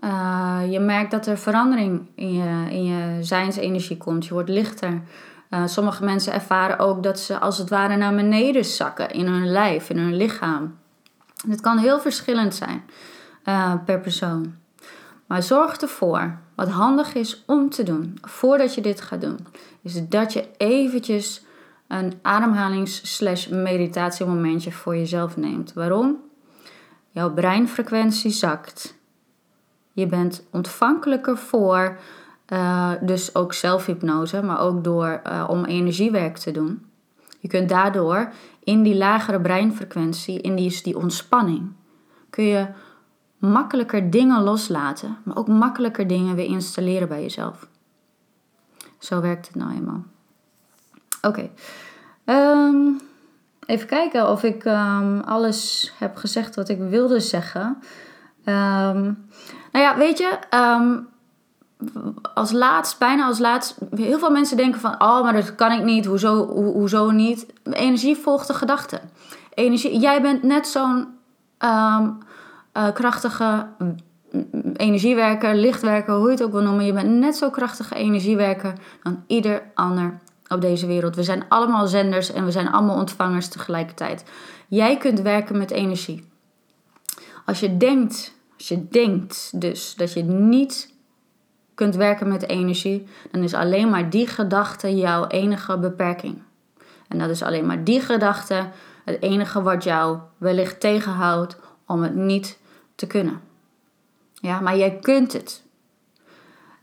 Uh, 0.00 0.60
je 0.70 0.80
merkt 0.80 1.10
dat 1.10 1.26
er 1.26 1.38
verandering 1.38 2.06
in 2.14 2.32
je, 2.32 2.70
in 2.70 2.84
je 2.84 3.22
zijnsenergie 3.24 3.96
komt. 3.96 4.26
Je 4.26 4.32
wordt 4.32 4.48
lichter. 4.48 5.02
Uh, 5.50 5.66
sommige 5.66 6.04
mensen 6.04 6.32
ervaren 6.32 6.78
ook 6.78 7.02
dat 7.02 7.18
ze 7.18 7.38
als 7.38 7.58
het 7.58 7.70
ware 7.70 7.96
naar 7.96 8.14
beneden 8.14 8.64
zakken 8.64 9.10
in 9.10 9.26
hun 9.26 9.46
lijf, 9.46 9.90
in 9.90 9.98
hun 9.98 10.16
lichaam. 10.16 10.78
Het 11.48 11.60
kan 11.60 11.78
heel 11.78 12.00
verschillend 12.00 12.54
zijn 12.54 12.82
uh, 13.44 13.72
per 13.84 14.00
persoon. 14.00 14.54
Maar 15.26 15.42
zorg 15.42 15.76
ervoor, 15.76 16.38
wat 16.54 16.68
handig 16.68 17.14
is 17.14 17.42
om 17.46 17.70
te 17.70 17.82
doen 17.82 18.18
voordat 18.22 18.74
je 18.74 18.80
dit 18.80 19.00
gaat 19.00 19.20
doen, 19.20 19.46
is 19.82 20.08
dat 20.08 20.32
je 20.32 20.48
eventjes 20.56 21.44
een 21.88 22.12
ademhalings- 22.22 23.48
meditatiemomentje 23.48 24.72
voor 24.72 24.96
jezelf 24.96 25.36
neemt. 25.36 25.72
Waarom? 25.72 26.25
Jouw 27.16 27.32
breinfrequentie 27.32 28.30
zakt. 28.30 28.94
Je 29.92 30.06
bent 30.06 30.46
ontvankelijker 30.50 31.38
voor, 31.38 31.98
uh, 32.48 32.92
dus 33.00 33.34
ook 33.34 33.52
zelfhypnose, 33.52 34.42
maar 34.42 34.60
ook 34.60 34.84
door 34.84 35.20
uh, 35.26 35.44
om 35.48 35.64
energiewerk 35.64 36.36
te 36.36 36.50
doen. 36.50 36.86
Je 37.40 37.48
kunt 37.48 37.68
daardoor 37.68 38.32
in 38.64 38.82
die 38.82 38.94
lagere 38.94 39.40
breinfrequentie, 39.40 40.40
in 40.40 40.54
die, 40.56 40.82
die 40.82 40.96
ontspanning, 40.96 41.72
kun 42.30 42.44
je 42.44 42.66
makkelijker 43.38 44.10
dingen 44.10 44.42
loslaten, 44.42 45.16
maar 45.24 45.36
ook 45.36 45.48
makkelijker 45.48 46.06
dingen 46.06 46.34
weer 46.34 46.48
installeren 46.48 47.08
bij 47.08 47.22
jezelf. 47.22 47.68
Zo 48.98 49.20
werkt 49.20 49.46
het 49.46 49.56
nou 49.56 49.72
eenmaal. 49.72 50.04
Oké. 51.22 51.50
Ehm, 52.24 52.86
Even 53.66 53.86
kijken 53.86 54.30
of 54.30 54.42
ik 54.42 54.64
um, 54.64 55.20
alles 55.20 55.92
heb 55.98 56.16
gezegd 56.16 56.54
wat 56.54 56.68
ik 56.68 56.78
wilde 56.78 57.20
zeggen. 57.20 57.78
Um, 58.44 59.28
nou 59.72 59.84
ja, 59.84 59.96
weet 59.96 60.18
je, 60.18 60.38
um, 60.54 61.08
als 62.34 62.52
laatst, 62.52 62.98
bijna 62.98 63.26
als 63.26 63.38
laatst, 63.38 63.78
heel 63.94 64.18
veel 64.18 64.30
mensen 64.30 64.56
denken 64.56 64.80
van, 64.80 65.02
oh, 65.02 65.22
maar 65.22 65.32
dat 65.32 65.54
kan 65.54 65.72
ik 65.72 65.84
niet, 65.84 66.06
hoezo, 66.06 66.46
ho, 66.46 66.72
hoezo 66.72 67.10
niet? 67.10 67.46
Energie 67.62 68.16
volgt 68.16 68.46
de 68.46 68.54
gedachte. 68.54 69.00
Energie, 69.54 69.98
jij 69.98 70.22
bent 70.22 70.42
net 70.42 70.66
zo'n 70.66 71.08
uh, 71.64 72.08
krachtige 72.94 73.66
energiewerker, 74.76 75.54
lichtwerker, 75.54 76.14
hoe 76.14 76.26
je 76.26 76.30
het 76.30 76.42
ook 76.42 76.52
wil 76.52 76.62
noemen. 76.62 76.84
Je 76.84 76.92
bent 76.92 77.10
net 77.10 77.36
zo 77.36 77.50
krachtige 77.50 77.94
energiewerker 77.94 78.72
dan 79.02 79.24
ieder 79.26 79.62
ander 79.74 80.18
op 80.48 80.60
deze 80.60 80.86
wereld. 80.86 81.16
We 81.16 81.22
zijn 81.22 81.44
allemaal 81.48 81.86
zenders 81.86 82.32
en 82.32 82.44
we 82.44 82.50
zijn 82.50 82.72
allemaal 82.72 82.96
ontvangers 82.96 83.48
tegelijkertijd. 83.48 84.24
Jij 84.68 84.96
kunt 84.96 85.20
werken 85.20 85.58
met 85.58 85.70
energie. 85.70 86.28
Als 87.44 87.60
je 87.60 87.76
denkt, 87.76 88.34
als 88.56 88.68
je 88.68 88.88
denkt 88.88 89.60
dus 89.60 89.94
dat 89.94 90.12
je 90.12 90.22
niet 90.22 90.94
kunt 91.74 91.94
werken 91.94 92.28
met 92.28 92.48
energie, 92.48 93.06
dan 93.30 93.42
is 93.42 93.54
alleen 93.54 93.90
maar 93.90 94.10
die 94.10 94.26
gedachte 94.26 94.96
jouw 94.96 95.26
enige 95.26 95.78
beperking. 95.78 96.42
En 97.08 97.18
dat 97.18 97.30
is 97.30 97.42
alleen 97.42 97.66
maar 97.66 97.84
die 97.84 98.00
gedachte 98.00 98.68
het 99.04 99.22
enige 99.22 99.62
wat 99.62 99.84
jou 99.84 100.18
wellicht 100.38 100.80
tegenhoudt 100.80 101.56
om 101.86 102.02
het 102.02 102.14
niet 102.14 102.58
te 102.94 103.06
kunnen. 103.06 103.40
Ja, 104.32 104.60
maar 104.60 104.76
jij 104.76 104.98
kunt 104.98 105.32
het. 105.32 105.62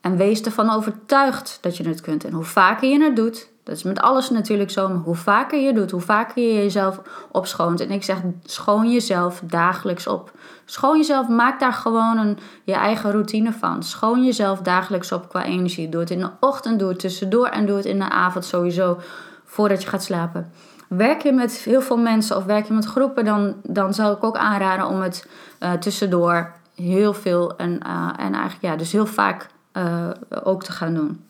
En 0.01 0.17
wees 0.17 0.41
ervan 0.41 0.69
overtuigd 0.69 1.57
dat 1.61 1.77
je 1.77 1.87
het 1.87 2.01
kunt. 2.01 2.23
En 2.23 2.31
hoe 2.31 2.43
vaker 2.43 2.89
je 2.89 3.03
het 3.03 3.15
doet, 3.15 3.49
dat 3.63 3.75
is 3.75 3.83
met 3.83 3.99
alles 3.99 4.29
natuurlijk 4.29 4.71
zo, 4.71 4.89
maar 4.89 4.97
hoe 4.97 5.15
vaker 5.15 5.59
je 5.59 5.73
doet, 5.73 5.91
hoe 5.91 6.01
vaker 6.01 6.43
je 6.43 6.53
jezelf 6.53 7.01
opschoont. 7.31 7.79
En 7.79 7.91
ik 7.91 8.03
zeg, 8.03 8.17
schoon 8.43 8.91
jezelf 8.91 9.41
dagelijks 9.45 10.07
op. 10.07 10.31
Schoon 10.65 10.97
jezelf, 10.97 11.27
maak 11.27 11.59
daar 11.59 11.73
gewoon 11.73 12.17
een, 12.17 12.37
je 12.63 12.73
eigen 12.73 13.11
routine 13.11 13.53
van. 13.53 13.83
Schoon 13.83 14.23
jezelf 14.23 14.59
dagelijks 14.59 15.11
op 15.11 15.29
qua 15.29 15.43
energie. 15.43 15.89
Doe 15.89 16.01
het 16.01 16.09
in 16.09 16.19
de 16.19 16.29
ochtend, 16.39 16.79
doe 16.79 16.89
het 16.89 16.99
tussendoor 16.99 17.47
en 17.47 17.65
doe 17.65 17.75
het 17.75 17.85
in 17.85 17.99
de 17.99 18.09
avond 18.09 18.45
sowieso 18.45 18.99
voordat 19.45 19.83
je 19.83 19.89
gaat 19.89 20.03
slapen. 20.03 20.51
Werk 20.87 21.21
je 21.21 21.31
met 21.31 21.51
heel 21.51 21.81
veel 21.81 21.97
mensen 21.97 22.37
of 22.37 22.43
werk 22.43 22.67
je 22.67 22.73
met 22.73 22.85
groepen, 22.85 23.25
dan, 23.25 23.55
dan 23.63 23.93
zou 23.93 24.15
ik 24.15 24.23
ook 24.23 24.37
aanraden 24.37 24.87
om 24.87 25.01
het 25.01 25.27
uh, 25.59 25.71
tussendoor 25.71 26.51
heel 26.75 27.13
veel 27.13 27.57
en, 27.57 27.79
uh, 27.85 28.09
en 28.17 28.33
eigenlijk 28.33 28.61
ja, 28.61 28.75
dus 28.75 28.91
heel 28.91 29.05
vaak 29.05 29.47
uh, 29.73 30.09
ook 30.43 30.63
te 30.63 30.71
gaan 30.71 30.93
doen. 30.93 31.25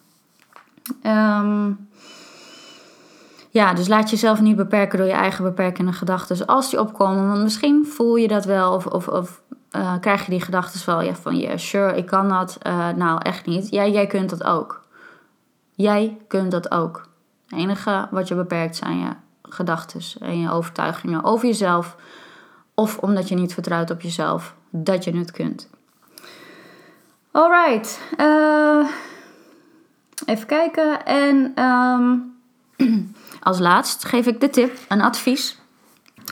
Um, 1.04 1.90
ja, 3.54 3.74
dus 3.74 3.88
laat 3.88 4.10
jezelf 4.10 4.42
niet 4.42 4.56
beperken 4.56 4.98
door 4.98 5.08
je 5.08 5.14
eigen 5.14 5.44
beperkende 5.44 5.94
gedachten. 5.94 6.46
Als 6.46 6.70
die 6.70 6.80
opkomen, 6.80 7.28
want 7.28 7.44
misschien 7.44 7.86
voel 7.86 8.16
je 8.16 8.28
dat 8.28 8.46
wel 8.46 8.74
of, 8.74 8.86
of, 8.86 9.08
of 9.08 9.42
uh, 9.72 9.94
krijg 10.00 10.26
je 10.26 10.32
die 10.32 10.42
gedachten 10.42 10.86
wel 10.86 11.02
ja, 11.02 11.16
van 11.16 11.38
yeah, 11.38 11.58
sure, 11.58 11.98
ik 11.98 12.06
kan 12.06 12.30
dat. 12.30 12.58
Uh, 12.68 12.90
nou, 12.90 13.20
echt 13.24 13.46
niet. 13.46 13.70
Jij, 13.70 13.92
jij 13.92 14.08
kunt 14.08 14.30
dat 14.30 14.44
ook. 14.44 14.84
Jij 15.76 16.18
kunt 16.28 16.52
dat 16.52 16.72
ook. 16.72 17.08
Het 17.48 17.60
enige 17.60 18.08
wat 18.12 18.28
je 18.28 18.36
beperkt 18.36 18.76
zijn 18.76 19.00
je 19.00 19.10
gedachten 19.42 20.02
en 20.20 20.40
je 20.40 20.52
overtuigingen 20.52 21.24
over 21.24 21.48
jezelf. 21.48 21.96
Of 22.74 22.98
omdat 22.98 23.30
je 23.30 23.36
niet 23.36 23.54
vertrouwt 23.54 23.92
op 23.92 24.02
jezelf 24.02 24.56
dat 24.70 25.04
je 25.04 25.18
het 25.18 25.32
kunt. 25.32 25.70
Alright. 27.32 28.00
Uh, 28.18 28.88
even 30.26 30.48
kijken. 30.48 31.06
En 31.06 31.64
um, 31.64 32.34
als 33.44 33.60
laatst 33.60 34.06
geef 34.06 34.26
ik 34.26 34.42
de 34.42 34.50
tip, 34.50 34.78
een 34.88 35.02
advies 35.02 35.60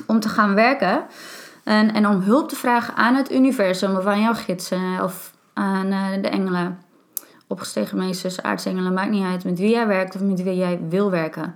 om 0.07 0.19
te 0.19 0.29
gaan 0.29 0.53
werken. 0.53 1.05
En, 1.63 1.93
en 1.93 2.07
om 2.07 2.21
hulp 2.21 2.49
te 2.49 2.55
vragen 2.55 2.95
aan 2.95 3.15
het 3.15 3.31
universum 3.31 3.95
of 3.95 4.05
aan 4.05 4.21
jouw 4.21 4.33
gidsen 4.33 5.03
of 5.03 5.33
aan 5.53 5.85
uh, 5.85 6.07
de 6.21 6.27
engelen. 6.27 6.79
Opgestegen 7.47 7.97
meesters, 7.97 8.41
aartsengelen, 8.41 8.93
maakt 8.93 9.09
niet 9.09 9.25
uit 9.25 9.43
met 9.43 9.59
wie 9.59 9.69
jij 9.69 9.87
werkt 9.87 10.15
of 10.15 10.21
met 10.21 10.43
wie 10.43 10.55
jij 10.55 10.79
wil 10.89 11.11
werken. 11.11 11.55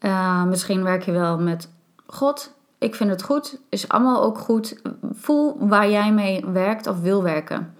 Uh, 0.00 0.44
misschien 0.44 0.82
werk 0.82 1.02
je 1.02 1.12
wel 1.12 1.38
met 1.38 1.68
God. 2.06 2.54
Ik 2.78 2.94
vind 2.94 3.10
het 3.10 3.22
goed. 3.22 3.58
Is 3.68 3.88
allemaal 3.88 4.22
ook 4.22 4.38
goed. 4.38 4.80
Voel 5.12 5.56
waar 5.58 5.90
jij 5.90 6.12
mee 6.12 6.44
werkt 6.46 6.86
of 6.86 7.00
wil 7.00 7.22
werken. 7.22 7.74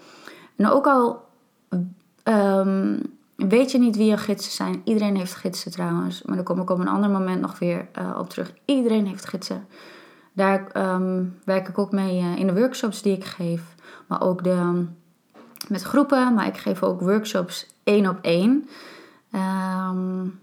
En 0.56 0.68
ook 0.68 0.86
al 0.86 1.24
um, 2.24 3.17
weet 3.46 3.70
je 3.70 3.78
niet 3.78 3.96
wie 3.96 4.10
je 4.10 4.16
gidsen 4.16 4.52
zijn. 4.52 4.80
Iedereen 4.84 5.16
heeft 5.16 5.34
gidsen 5.34 5.70
trouwens. 5.70 6.22
Maar 6.22 6.36
daar 6.36 6.44
kom 6.44 6.60
ik 6.60 6.70
op 6.70 6.78
een 6.78 6.88
ander 6.88 7.10
moment 7.10 7.40
nog 7.40 7.58
weer 7.58 7.88
uh, 7.98 8.16
op 8.18 8.30
terug. 8.30 8.52
Iedereen 8.64 9.06
heeft 9.06 9.26
gidsen. 9.26 9.66
Daar 10.32 10.92
um, 10.94 11.38
werk 11.44 11.68
ik 11.68 11.78
ook 11.78 11.92
mee 11.92 12.20
uh, 12.20 12.36
in 12.36 12.46
de 12.46 12.54
workshops 12.54 13.02
die 13.02 13.16
ik 13.16 13.24
geef. 13.24 13.62
Maar 14.06 14.22
ook 14.22 14.44
de, 14.44 14.84
met 15.68 15.82
groepen. 15.82 16.34
Maar 16.34 16.46
ik 16.46 16.56
geef 16.56 16.82
ook 16.82 17.00
workshops 17.00 17.66
één 17.84 18.08
op 18.08 18.18
één. 18.22 18.68
Um, 19.32 20.40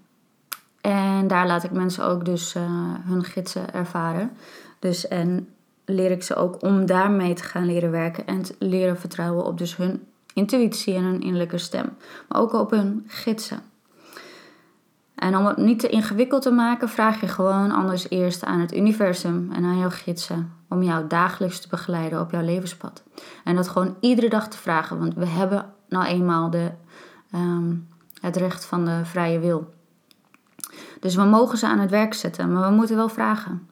en 0.81 1.27
daar 1.27 1.47
laat 1.47 1.63
ik 1.63 1.71
mensen 1.71 2.05
ook 2.05 2.25
dus 2.25 2.55
uh, 2.55 2.63
hun 3.03 3.23
gidsen 3.23 3.73
ervaren. 3.73 4.31
Dus 4.79 5.07
en 5.07 5.49
leer 5.85 6.11
ik 6.11 6.23
ze 6.23 6.35
ook 6.35 6.61
om 6.61 6.85
daarmee 6.85 7.33
te 7.33 7.43
gaan 7.43 7.65
leren 7.65 7.91
werken. 7.91 8.27
En 8.27 8.41
te 8.41 8.55
leren 8.59 8.99
vertrouwen 8.99 9.45
op 9.45 9.57
dus 9.57 9.75
hun 9.75 10.07
intuïtie 10.35 10.95
en 10.95 11.03
hun 11.03 11.21
innerlijke 11.21 11.57
stem. 11.57 11.97
Maar 12.27 12.41
ook 12.41 12.53
op 12.53 12.71
hun 12.71 13.03
gidsen. 13.07 13.59
En 15.15 15.37
om 15.37 15.45
het 15.45 15.57
niet 15.57 15.79
te 15.79 15.89
ingewikkeld 15.89 16.41
te 16.41 16.51
maken, 16.51 16.89
vraag 16.89 17.21
je 17.21 17.27
gewoon 17.27 17.71
anders 17.71 18.09
eerst 18.09 18.43
aan 18.43 18.59
het 18.59 18.75
universum 18.75 19.51
en 19.51 19.63
aan 19.63 19.77
jouw 19.77 19.89
gidsen 19.89 20.53
om 20.69 20.83
jou 20.83 21.07
dagelijks 21.07 21.59
te 21.59 21.67
begeleiden 21.67 22.19
op 22.21 22.31
jouw 22.31 22.41
levenspad. 22.41 23.03
En 23.43 23.55
dat 23.55 23.67
gewoon 23.67 23.95
iedere 23.99 24.29
dag 24.29 24.47
te 24.47 24.57
vragen, 24.57 24.99
want 24.99 25.13
we 25.13 25.25
hebben 25.25 25.73
nou 25.89 26.05
eenmaal 26.05 26.49
de, 26.49 26.71
um, 27.35 27.87
het 28.21 28.35
recht 28.35 28.65
van 28.65 28.85
de 28.85 29.01
vrije 29.03 29.39
wil. 29.39 29.73
Dus 30.99 31.15
we 31.15 31.23
mogen 31.23 31.57
ze 31.57 31.67
aan 31.67 31.79
het 31.79 31.89
werk 31.89 32.13
zetten, 32.13 32.51
maar 32.51 32.69
we 32.69 32.75
moeten 32.75 32.95
wel 32.95 33.09
vragen. 33.09 33.67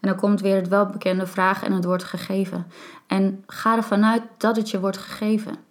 En 0.00 0.08
dan 0.08 0.16
komt 0.16 0.40
weer 0.40 0.56
het 0.56 0.68
welbekende 0.68 1.26
vraag 1.26 1.62
en 1.62 1.72
het 1.72 1.84
wordt 1.84 2.04
gegeven. 2.04 2.66
En 3.06 3.44
ga 3.46 3.76
ervan 3.76 4.04
uit 4.04 4.22
dat 4.36 4.56
het 4.56 4.70
je 4.70 4.80
wordt 4.80 4.98
gegeven. 4.98 5.67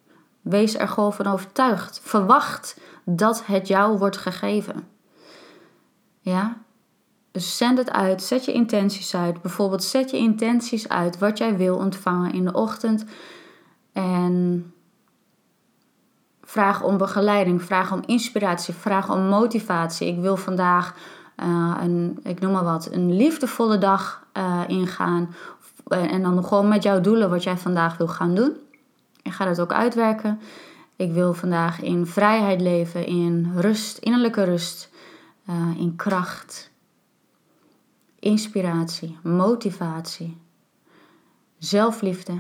Wees 0.49 0.77
er 0.77 0.87
gewoon 0.87 1.13
van 1.13 1.27
overtuigd. 1.27 1.99
Verwacht 2.03 2.79
dat 3.03 3.45
het 3.45 3.67
jou 3.67 3.97
wordt 3.97 4.17
gegeven. 4.17 4.87
Ja? 6.19 6.57
Dus 7.31 7.57
zend 7.57 7.77
het 7.77 7.91
uit. 7.91 8.21
Zet 8.23 8.45
je 8.45 8.53
intenties 8.53 9.15
uit. 9.15 9.41
Bijvoorbeeld 9.41 9.83
zet 9.83 10.09
je 10.09 10.17
intenties 10.17 10.89
uit 10.89 11.17
wat 11.17 11.37
jij 11.37 11.57
wil 11.57 11.75
ontvangen 11.75 12.33
in 12.33 12.45
de 12.45 12.53
ochtend. 12.53 13.05
En 13.93 14.73
vraag 16.41 16.83
om 16.83 16.97
begeleiding. 16.97 17.63
Vraag 17.63 17.91
om 17.91 18.01
inspiratie. 18.05 18.73
Vraag 18.73 19.11
om 19.11 19.21
motivatie. 19.21 20.07
Ik 20.07 20.19
wil 20.19 20.37
vandaag 20.37 20.95
uh, 21.43 21.77
een, 21.81 22.19
ik 22.23 22.39
noem 22.39 22.51
maar 22.51 22.63
wat, 22.63 22.91
een 22.91 23.15
liefdevolle 23.15 23.77
dag 23.77 24.25
uh, 24.37 24.61
ingaan. 24.67 25.35
En 25.87 26.21
dan 26.21 26.43
gewoon 26.43 26.67
met 26.67 26.83
jouw 26.83 27.01
doelen 27.01 27.29
wat 27.29 27.43
jij 27.43 27.57
vandaag 27.57 27.97
wil 27.97 28.07
gaan 28.07 28.35
doen. 28.35 28.57
Ik 29.27 29.33
ga 29.33 29.45
dat 29.45 29.59
ook 29.59 29.73
uitwerken. 29.73 30.39
Ik 30.95 31.11
wil 31.11 31.33
vandaag 31.33 31.81
in 31.81 32.05
vrijheid 32.05 32.61
leven, 32.61 33.05
in 33.05 33.51
rust, 33.55 33.97
innerlijke 33.97 34.43
rust, 34.43 34.89
uh, 35.49 35.79
in 35.79 35.95
kracht, 35.95 36.71
inspiratie, 38.19 39.17
motivatie, 39.23 40.37
zelfliefde. 41.57 42.33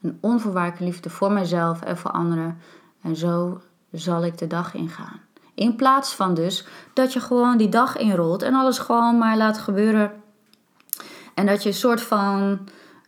Een 0.00 0.18
onvoorwaardelijke 0.20 0.84
liefde 0.84 1.10
voor 1.10 1.32
mezelf 1.32 1.82
en 1.82 1.96
voor 1.96 2.10
anderen. 2.10 2.58
En 3.02 3.16
zo 3.16 3.60
zal 3.92 4.24
ik 4.24 4.38
de 4.38 4.46
dag 4.46 4.74
ingaan. 4.74 5.20
In 5.54 5.76
plaats 5.76 6.14
van 6.14 6.34
dus 6.34 6.66
dat 6.92 7.12
je 7.12 7.20
gewoon 7.20 7.56
die 7.56 7.68
dag 7.68 7.96
inrolt 7.96 8.42
en 8.42 8.54
alles 8.54 8.78
gewoon 8.78 9.18
maar 9.18 9.36
laat 9.36 9.58
gebeuren. 9.58 10.22
En 11.34 11.46
dat 11.46 11.62
je 11.62 11.68
een 11.68 11.74
soort 11.74 12.02
van 12.02 12.58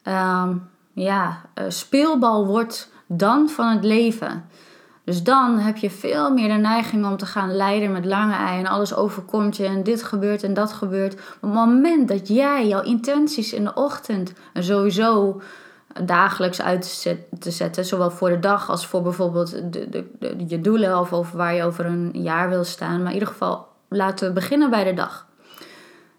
um, 0.04 0.70
ja, 0.92 1.40
uh, 1.54 1.64
speelbal 1.68 2.46
wordt 2.46 2.92
dan 3.06 3.48
van 3.48 3.68
het 3.68 3.84
leven. 3.84 4.44
Dus 5.04 5.22
dan 5.22 5.58
heb 5.58 5.76
je 5.76 5.90
veel 5.90 6.32
meer 6.32 6.48
de 6.48 6.54
neiging 6.54 7.06
om 7.06 7.16
te 7.16 7.26
gaan 7.26 7.56
leiden 7.56 7.92
met 7.92 8.04
lange 8.04 8.34
ei 8.34 8.58
en 8.58 8.66
alles 8.66 8.94
overkomt 8.94 9.56
je 9.56 9.66
en 9.66 9.82
dit 9.82 10.02
gebeurt 10.02 10.42
en 10.42 10.54
dat 10.54 10.72
gebeurt. 10.72 11.14
Op 11.14 11.20
het 11.40 11.52
moment 11.52 12.08
dat 12.08 12.28
jij 12.28 12.68
jouw 12.68 12.82
intenties 12.82 13.52
in 13.52 13.64
de 13.64 13.74
ochtend 13.74 14.32
en 14.52 14.64
sowieso 14.64 15.40
dagelijks 16.04 16.62
uit 16.62 17.06
te 17.38 17.50
zetten, 17.50 17.84
zowel 17.84 18.10
voor 18.10 18.28
de 18.28 18.38
dag 18.38 18.70
als 18.70 18.86
voor 18.86 19.02
bijvoorbeeld 19.02 19.72
de, 19.72 19.88
de, 19.88 20.06
de, 20.18 20.34
je 20.46 20.60
doelen 20.60 20.98
of, 20.98 21.12
of 21.12 21.32
waar 21.32 21.54
je 21.54 21.64
over 21.64 21.84
een 21.84 22.10
jaar 22.12 22.48
wil 22.48 22.64
staan. 22.64 22.98
Maar 22.98 23.08
in 23.08 23.18
ieder 23.18 23.28
geval, 23.28 23.66
laten 23.88 24.28
we 24.28 24.34
beginnen 24.34 24.70
bij 24.70 24.84
de 24.84 24.94
dag. 24.94 25.26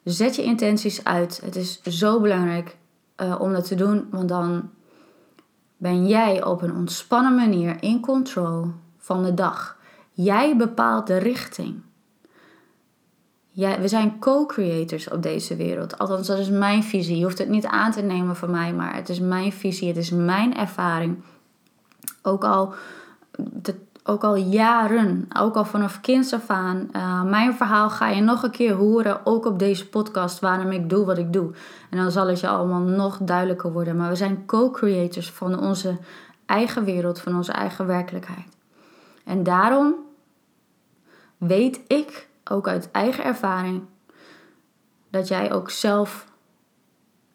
Zet 0.04 0.36
je 0.36 0.44
intenties 0.44 1.04
uit. 1.04 1.42
Het 1.44 1.56
is 1.56 1.82
zo 1.82 2.20
belangrijk 2.20 2.78
uh, 3.22 3.36
om 3.40 3.54
dat 3.54 3.68
te 3.68 3.76
doen, 3.76 4.08
want 4.12 4.30
dan 4.30 4.70
ben 5.78 6.08
jij 6.08 6.44
op 6.44 6.62
een 6.62 6.76
ontspannen 6.76 7.36
manier 7.36 7.84
in 7.84 8.00
control 8.00 8.66
van 8.98 9.24
de 9.24 9.34
dag. 9.34 9.78
Jij 10.12 10.58
bepaalt 10.58 11.08
de 11.08 11.18
richting. 11.18 11.82
Ja, 13.52 13.80
we 13.80 13.88
zijn 13.88 14.20
co-creators 14.20 15.10
op 15.10 15.24
deze 15.24 15.56
wereld. 15.56 15.98
Althans, 15.98 16.28
dat 16.28 16.38
is 16.38 16.50
mijn 16.50 16.84
visie. 16.84 17.18
Je 17.18 17.24
hoeft 17.24 17.38
het 17.38 17.50
niet 17.50 17.66
aan 17.66 17.92
te 17.92 18.02
nemen 18.02 18.36
van 18.36 18.52
mij, 18.52 18.74
maar 18.74 18.96
het 18.96 19.10
is 19.10 19.20
mijn 19.20 19.52
visie, 19.52 19.88
het 19.88 19.98
is 19.98 20.10
mijn 20.10 20.56
ervaring. 20.56 21.24
Ook 22.22 22.44
al 22.44 22.74
ook 24.04 24.24
al 24.24 24.36
jaren, 24.36 25.28
ook 25.38 25.56
al 25.56 25.66
vanaf 25.66 26.02
kinds 26.02 26.34
af 26.34 26.50
aan. 26.50 26.90
Uh, 26.96 27.24
mijn 27.24 27.54
verhaal 27.54 27.90
ga 27.90 28.08
je 28.08 28.22
nog 28.22 28.44
een 28.44 28.52
keer 28.52 28.74
horen, 28.74 29.26
ook 29.26 29.46
op 29.46 29.60
deze 29.60 29.90
podcast, 29.90 30.40
waarom 30.40 30.72
ik 30.72 30.90
doe 30.90 31.06
wat 31.06 31.18
ik 31.18 31.34
doe. 31.34 31.52
En 31.90 31.98
dan 31.98 32.12
zal 32.12 32.28
het 32.28 32.40
je 32.40 32.48
allemaal 32.48 32.80
nog 32.80 33.18
duidelijker 33.22 33.72
worden. 33.72 33.96
Maar 33.96 34.10
we 34.10 34.16
zijn 34.16 34.46
co-creators 34.46 35.32
van 35.32 35.60
onze 35.60 35.98
eigen 36.46 36.84
wereld, 36.84 37.20
van 37.20 37.36
onze 37.36 37.52
eigen 37.52 37.88
werkelijkheid. 37.88 38.48
En 39.24 39.44
daarom 39.44 39.96
weet 41.38 41.80
ik, 41.88 42.28
ook 42.44 42.68
uit 42.68 42.92
eigen 42.92 43.24
ervaring, 43.24 43.84
dat 45.10 45.28
jij 45.28 45.54
ook 45.54 45.70
zelf 45.70 46.26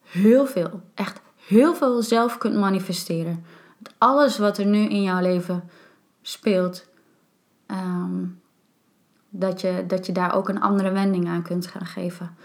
heel 0.02 0.46
veel, 0.46 0.80
echt 0.94 1.20
heel 1.46 1.74
veel 1.74 2.02
zelf 2.02 2.38
kunt 2.38 2.56
manifesteren. 2.56 3.44
Alles 3.98 4.38
wat 4.38 4.58
er 4.58 4.66
nu 4.66 4.78
in 4.78 5.02
jouw 5.02 5.20
leven 5.20 5.70
speelt, 6.26 6.84
ehm, 7.66 8.24
dat, 9.28 9.60
je, 9.60 9.84
dat 9.86 10.06
je 10.06 10.12
daar 10.12 10.34
ook 10.34 10.48
een 10.48 10.60
andere 10.60 10.90
wending 10.90 11.28
aan 11.28 11.42
kunt 11.42 11.66
gaan 11.66 11.86
geven. 11.86 12.36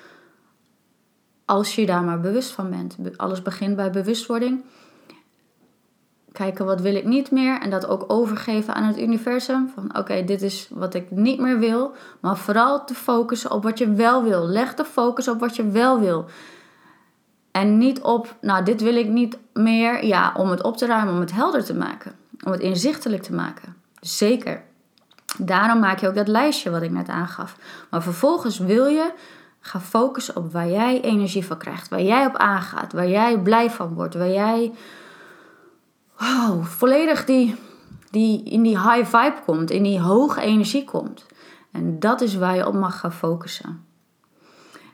Als 1.46 1.76
je 1.76 1.86
daar 1.86 2.04
maar 2.04 2.20
bewust 2.20 2.52
van 2.52 2.70
bent. 2.70 3.18
Alles 3.18 3.42
begint 3.42 3.76
bij 3.76 3.92
bewustwording. 3.92 4.64
Kijken 6.32 6.66
wat 6.66 6.82
wil 6.82 6.96
ik 6.96 7.06
niet 7.06 7.32
meer 7.32 7.62
en 7.62 7.70
dat 7.70 7.88
ook 7.88 8.04
overgeven 8.08 8.74
aan 8.76 8.84
het 8.84 9.00
universum. 9.00 9.70
Van 9.74 9.98
oké, 9.98 10.24
dit 10.24 10.42
is 10.42 10.68
wat 10.72 10.94
ik 10.94 11.12
niet 11.12 11.40
meer 11.40 11.60
wil. 11.60 11.92
Maar 12.20 12.38
vooral 12.38 12.86
te 12.86 12.94
focussen 12.94 13.52
op 13.52 13.64
wat 13.64 13.78
je 13.78 13.94
wel 13.94 14.24
wil. 14.24 14.48
Leg 14.48 14.74
de 14.74 14.86
focus 14.86 15.28
op 15.28 15.40
wat 15.40 15.56
je 15.56 15.68
wel 15.68 16.00
wil. 16.00 16.26
En 17.52 17.78
niet 17.78 18.02
op, 18.02 18.36
nou, 18.42 18.64
dit 18.64 18.82
wil 18.82 18.96
ik 18.96 19.08
niet 19.08 19.38
meer. 19.54 20.06
Ja, 20.06 20.34
om 20.38 20.50
het 20.50 20.64
op 20.64 20.78
te 20.78 20.86
ruimen, 20.86 21.14
om 21.14 21.20
het 21.20 21.32
helder 21.32 21.64
te 21.64 21.74
maken. 21.76 22.20
Om 22.46 22.52
het 22.52 22.62
inzichtelijk 22.62 23.24
te 23.24 23.34
maken. 23.34 23.76
Zeker. 24.00 24.64
Daarom 25.38 25.80
maak 25.80 26.00
je 26.00 26.08
ook 26.08 26.16
dat 26.16 26.28
lijstje 26.28 26.70
wat 26.70 26.82
ik 26.82 26.92
net 26.92 27.10
aangaf. 27.10 27.56
Maar 27.90 28.04
vervolgens 28.04 28.58
wil 28.58 28.86
je 28.86 29.14
gaan 29.60 29.82
focussen 29.82 30.36
op 30.36 30.52
waar 30.52 30.70
jij 30.70 31.02
energie 31.02 31.46
van 31.46 31.58
krijgt. 31.58 31.90
Waar 31.90 32.02
jij 32.02 32.26
op 32.26 32.36
aangaat. 32.36 32.94
Waar 32.94 33.10
jij 33.10 33.40
blij 33.40 33.70
van 33.70 33.94
wordt. 33.94 34.16
Waar 34.16 34.32
jij 34.32 34.72
wow, 36.18 36.64
volledig 36.64 37.26
die, 37.26 37.56
die, 38.10 38.44
in 38.44 38.62
die 38.62 38.80
high 38.80 39.18
vibe 39.18 39.42
komt. 39.46 39.72
In 39.72 39.84
die 39.84 40.00
hoge 40.00 40.42
energie 40.42 40.84
komt. 40.84 41.26
En 41.72 42.00
dat 42.00 42.22
is 42.22 42.36
waar 42.36 42.56
je 42.56 42.68
op 42.68 42.74
mag 42.74 43.00
gaan 43.00 43.14
focussen. 43.14 43.86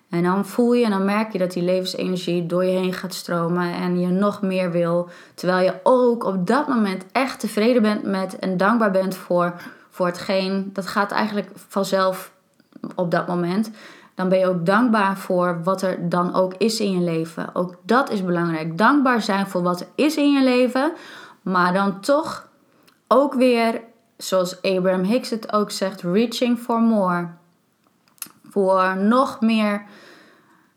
En 0.09 0.23
dan 0.23 0.45
voel 0.45 0.73
je 0.73 0.85
en 0.85 0.91
dan 0.91 1.05
merk 1.05 1.31
je 1.31 1.37
dat 1.37 1.51
die 1.51 1.63
levensenergie 1.63 2.45
door 2.45 2.65
je 2.65 2.77
heen 2.77 2.93
gaat 2.93 3.13
stromen 3.13 3.73
en 3.73 3.99
je 3.99 4.07
nog 4.07 4.41
meer 4.41 4.71
wil. 4.71 5.09
Terwijl 5.33 5.65
je 5.65 5.79
ook 5.83 6.23
op 6.23 6.47
dat 6.47 6.67
moment 6.67 7.05
echt 7.11 7.39
tevreden 7.39 7.81
bent 7.81 8.03
met 8.03 8.39
en 8.39 8.57
dankbaar 8.57 8.91
bent 8.91 9.15
voor, 9.15 9.53
voor 9.89 10.05
hetgeen. 10.05 10.69
Dat 10.73 10.87
gaat 10.87 11.11
eigenlijk 11.11 11.49
vanzelf 11.67 12.31
op 12.95 13.11
dat 13.11 13.27
moment. 13.27 13.71
Dan 14.15 14.29
ben 14.29 14.39
je 14.39 14.47
ook 14.47 14.65
dankbaar 14.65 15.17
voor 15.17 15.63
wat 15.63 15.81
er 15.81 16.09
dan 16.09 16.33
ook 16.33 16.53
is 16.57 16.79
in 16.79 16.91
je 16.91 17.03
leven. 17.03 17.49
Ook 17.53 17.75
dat 17.81 18.09
is 18.09 18.23
belangrijk. 18.23 18.77
Dankbaar 18.77 19.21
zijn 19.21 19.47
voor 19.47 19.61
wat 19.61 19.79
er 19.79 19.87
is 19.95 20.15
in 20.15 20.31
je 20.31 20.43
leven. 20.43 20.91
Maar 21.41 21.73
dan 21.73 21.99
toch 21.99 22.47
ook 23.07 23.33
weer, 23.33 23.81
zoals 24.17 24.61
Abraham 24.61 25.03
Hicks 25.03 25.29
het 25.29 25.53
ook 25.53 25.71
zegt, 25.71 26.01
reaching 26.01 26.59
for 26.59 26.81
more 26.81 27.27
voor 28.49 28.97
nog 28.97 29.41
meer 29.41 29.81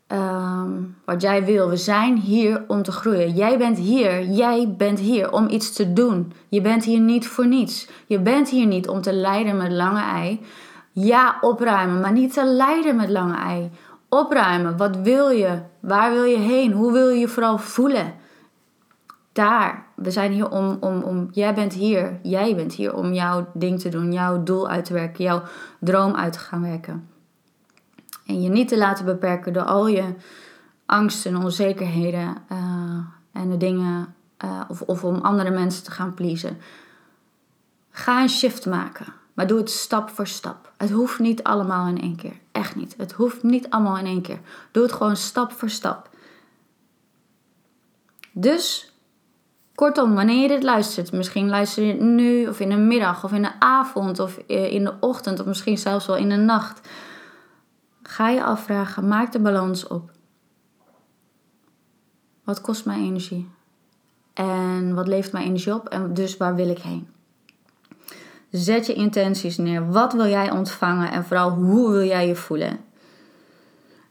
ehm, 0.07 0.71
wat 1.05 1.21
jij 1.21 1.45
wil. 1.45 1.69
We 1.69 1.77
zijn 1.77 2.17
hier 2.17 2.63
om 2.67 2.83
te 2.83 2.91
groeien. 2.91 3.31
Jij 3.31 3.57
bent 3.57 3.77
hier, 3.77 4.23
jij 4.23 4.73
bent 4.77 4.99
hier 4.99 5.31
om 5.31 5.49
iets 5.49 5.73
te 5.73 5.93
doen. 5.93 6.33
Je 6.49 6.61
bent 6.61 6.83
hier 6.83 6.99
niet 6.99 7.27
voor 7.27 7.47
niets. 7.47 7.89
Je 8.05 8.19
bent 8.19 8.49
hier 8.49 8.65
niet 8.65 8.87
om 8.87 9.01
te 9.01 9.13
lijden 9.13 9.57
met 9.57 9.71
lange 9.71 10.01
ei. 10.01 10.41
Ja, 10.91 11.37
opruimen, 11.41 11.99
maar 11.99 12.11
niet 12.11 12.33
te 12.33 12.45
lijden 12.45 12.95
met 12.95 13.09
lange 13.09 13.37
ei. 13.37 13.71
Opruimen, 14.09 14.77
wat 14.77 14.97
wil 14.97 15.29
je? 15.29 15.59
Waar 15.79 16.11
wil 16.13 16.23
je 16.23 16.37
heen? 16.37 16.71
Hoe 16.71 16.91
wil 16.91 17.09
je 17.09 17.19
je 17.19 17.27
vooral 17.27 17.57
voelen? 17.57 18.13
Daar, 19.33 19.85
we 19.95 20.11
zijn 20.11 20.31
hier 20.31 20.49
om, 20.49 20.77
om, 20.79 21.01
om, 21.01 21.27
jij 21.31 21.53
bent 21.53 21.73
hier, 21.73 22.19
jij 22.23 22.55
bent 22.55 22.73
hier 22.73 22.95
om 22.95 23.13
jouw 23.13 23.47
ding 23.53 23.79
te 23.79 23.89
doen, 23.89 24.13
jouw 24.13 24.43
doel 24.43 24.69
uit 24.69 24.85
te 24.85 24.93
werken, 24.93 25.23
jouw 25.23 25.41
droom 25.79 26.15
uit 26.15 26.33
te 26.33 26.39
gaan 26.39 26.61
werken. 26.61 27.09
En 28.31 28.41
je 28.41 28.49
niet 28.49 28.67
te 28.67 28.77
laten 28.77 29.05
beperken 29.05 29.53
door 29.53 29.63
al 29.63 29.87
je 29.87 30.13
angsten 30.85 31.33
en 31.35 31.43
onzekerheden 31.43 32.37
uh, 32.51 32.57
en 33.31 33.49
de 33.49 33.57
dingen, 33.57 34.15
uh, 34.45 34.61
of, 34.67 34.81
of 34.81 35.03
om 35.03 35.15
andere 35.15 35.49
mensen 35.49 35.83
te 35.83 35.91
gaan 35.91 36.13
pleasen. 36.13 36.57
Ga 37.89 38.21
een 38.21 38.29
shift 38.29 38.65
maken, 38.65 39.05
maar 39.33 39.47
doe 39.47 39.57
het 39.57 39.69
stap 39.69 40.09
voor 40.09 40.27
stap. 40.27 40.71
Het 40.77 40.89
hoeft 40.89 41.19
niet 41.19 41.43
allemaal 41.43 41.87
in 41.87 42.01
één 42.01 42.15
keer. 42.15 42.33
Echt 42.51 42.75
niet. 42.75 42.93
Het 42.97 43.11
hoeft 43.11 43.43
niet 43.43 43.69
allemaal 43.69 43.97
in 43.97 44.05
één 44.05 44.21
keer. 44.21 44.39
Doe 44.71 44.83
het 44.83 44.91
gewoon 44.91 45.15
stap 45.15 45.51
voor 45.51 45.69
stap. 45.69 46.09
Dus, 48.31 48.93
kortom, 49.75 50.15
wanneer 50.15 50.41
je 50.41 50.47
dit 50.47 50.63
luistert, 50.63 51.11
misschien 51.11 51.49
luister 51.49 51.83
je 51.83 51.91
het 51.91 52.01
nu 52.01 52.47
of 52.47 52.59
in 52.59 52.69
de 52.69 52.75
middag 52.75 53.23
of 53.23 53.31
in 53.31 53.41
de 53.41 53.59
avond 53.59 54.19
of 54.19 54.37
eh, 54.37 54.73
in 54.73 54.83
de 54.83 54.93
ochtend 54.99 55.39
of 55.39 55.45
misschien 55.45 55.77
zelfs 55.77 56.05
wel 56.05 56.17
in 56.17 56.29
de 56.29 56.35
nacht. 56.35 56.87
Ga 58.11 58.29
je 58.29 58.43
afvragen, 58.43 59.07
maak 59.07 59.31
de 59.31 59.39
balans 59.39 59.87
op. 59.87 60.11
Wat 62.43 62.61
kost 62.61 62.85
mij 62.85 62.97
energie? 62.97 63.49
En 64.33 64.95
wat 64.95 65.07
levert 65.07 65.33
mij 65.33 65.43
energie 65.43 65.73
op? 65.73 65.87
En 65.87 66.13
dus 66.13 66.37
waar 66.37 66.55
wil 66.55 66.69
ik 66.69 66.79
heen? 66.79 67.07
Zet 68.49 68.85
je 68.85 68.93
intenties 68.93 69.57
neer. 69.57 69.91
Wat 69.91 70.13
wil 70.13 70.27
jij 70.27 70.51
ontvangen? 70.51 71.11
En 71.11 71.25
vooral 71.25 71.49
hoe 71.49 71.91
wil 71.91 72.03
jij 72.03 72.27
je 72.27 72.35
voelen? 72.35 72.79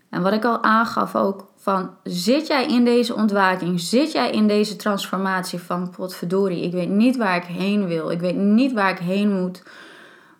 En 0.08 0.22
wat 0.22 0.32
ik 0.32 0.44
al 0.44 0.62
aangaf 0.62 1.16
ook, 1.16 1.46
van 1.56 1.90
zit 2.02 2.46
jij 2.46 2.66
in 2.66 2.84
deze 2.84 3.14
ontwaking? 3.14 3.80
Zit 3.80 4.12
jij 4.12 4.30
in 4.30 4.46
deze 4.46 4.76
transformatie 4.76 5.58
van 5.58 5.90
potverdorie? 5.90 6.64
Ik 6.64 6.72
weet 6.72 6.88
niet 6.88 7.16
waar 7.16 7.36
ik 7.36 7.44
heen 7.44 7.86
wil. 7.86 8.10
Ik 8.10 8.20
weet 8.20 8.36
niet 8.36 8.72
waar 8.72 8.90
ik 8.90 8.98
heen 8.98 9.40
moet. 9.40 9.62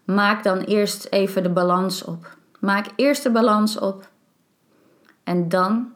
Maak 0.05 0.43
dan 0.43 0.59
eerst 0.59 1.07
even 1.11 1.43
de 1.43 1.51
balans 1.51 2.05
op. 2.05 2.39
Maak 2.61 2.87
eerst 2.97 3.23
de 3.23 3.31
balans 3.31 3.79
op. 3.79 4.11
En 5.25 5.49
dan 5.49 5.93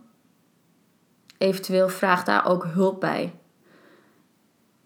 eventueel 1.38 1.88
vraag 1.88 2.24
daar 2.24 2.46
ook 2.46 2.64
hulp 2.64 3.00
bij. 3.00 3.34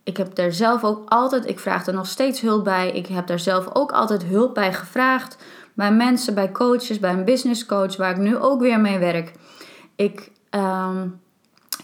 Ik 0.02 0.16
heb 0.16 0.34
daar 0.34 0.52
zelf 0.52 0.84
ook 0.84 1.08
altijd, 1.08 1.48
ik 1.48 1.58
vraag 1.58 1.86
er 1.86 1.94
nog 1.94 2.06
steeds 2.06 2.40
hulp 2.40 2.64
bij. 2.64 2.92
Ik 2.92 3.06
heb 3.06 3.26
daar 3.26 3.38
zelf 3.38 3.74
ook 3.74 3.92
altijd 3.92 4.24
hulp 4.24 4.54
bij 4.54 4.72
gevraagd. 4.72 5.36
Bij 5.74 5.92
mensen, 5.92 6.34
bij 6.34 6.52
coaches, 6.52 6.98
bij 6.98 7.12
een 7.12 7.24
business 7.24 7.66
coach, 7.66 7.96
waar 7.96 8.10
ik 8.10 8.16
nu 8.16 8.36
ook 8.36 8.60
weer 8.60 8.80
mee 8.80 8.98
werk. 8.98 9.32
Ik, 9.96 10.32
ehm, 10.50 11.08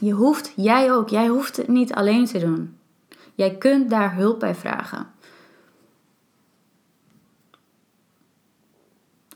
je 0.01 0.13
hoeft, 0.13 0.53
jij 0.57 0.93
ook, 0.93 1.09
jij 1.09 1.27
hoeft 1.27 1.57
het 1.57 1.69
niet 1.69 1.95
alleen 1.95 2.27
te 2.27 2.39
doen. 2.39 2.79
Jij 3.35 3.57
kunt 3.57 3.91
daar 3.91 4.15
hulp 4.15 4.41
bij 4.41 4.55
vragen. 4.55 5.07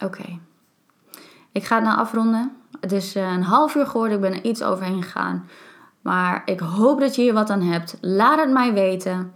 Oké. 0.04 0.38
Ik 1.58 1.64
ga 1.64 1.74
het 1.74 1.84
nou 1.84 1.98
afronden. 1.98 2.52
Het 2.80 2.92
is 2.92 3.14
eh, 3.14 3.32
een 3.32 3.42
half 3.42 3.74
uur 3.74 3.86
geworden. 3.86 4.14
Ik 4.14 4.20
ben 4.20 4.32
er 4.32 4.44
iets 4.44 4.62
overheen 4.62 5.02
gegaan. 5.02 5.48
Maar 6.00 6.42
ik 6.44 6.60
hoop 6.60 7.00
dat 7.00 7.14
je 7.16 7.22
hier 7.22 7.32
wat 7.32 7.50
aan 7.50 7.62
hebt. 7.62 7.98
Laat 8.00 8.38
het 8.38 8.50
mij 8.50 8.72
weten. 8.72 9.32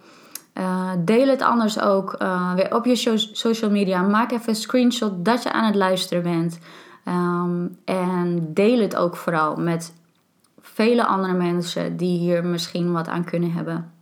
Uh, 0.54 0.90
deel 0.98 1.28
het 1.28 1.42
anders 1.42 1.80
ook 1.80 2.16
uh, 2.22 2.54
weer 2.54 2.74
op 2.74 2.85
je 2.85 3.18
social 3.32 3.70
media. 3.70 4.02
Maak 4.02 4.32
even 4.32 4.48
een 4.48 4.54
screenshot 4.54 5.24
dat 5.24 5.42
je 5.42 5.52
aan 5.52 5.64
het 5.64 5.74
luisteren 5.74 6.22
bent. 6.22 6.58
Um, 7.08 7.78
en 7.85 8.50
deel 8.54 8.78
het 8.78 8.96
ook 8.96 9.16
vooral 9.16 9.56
met 9.56 9.92
vele 10.61 11.06
andere 11.06 11.32
mensen 11.35 11.96
die 11.96 12.18
hier 12.18 12.44
misschien 12.44 12.92
wat 12.92 13.08
aan 13.08 13.24
kunnen 13.24 13.52
hebben. 13.52 13.92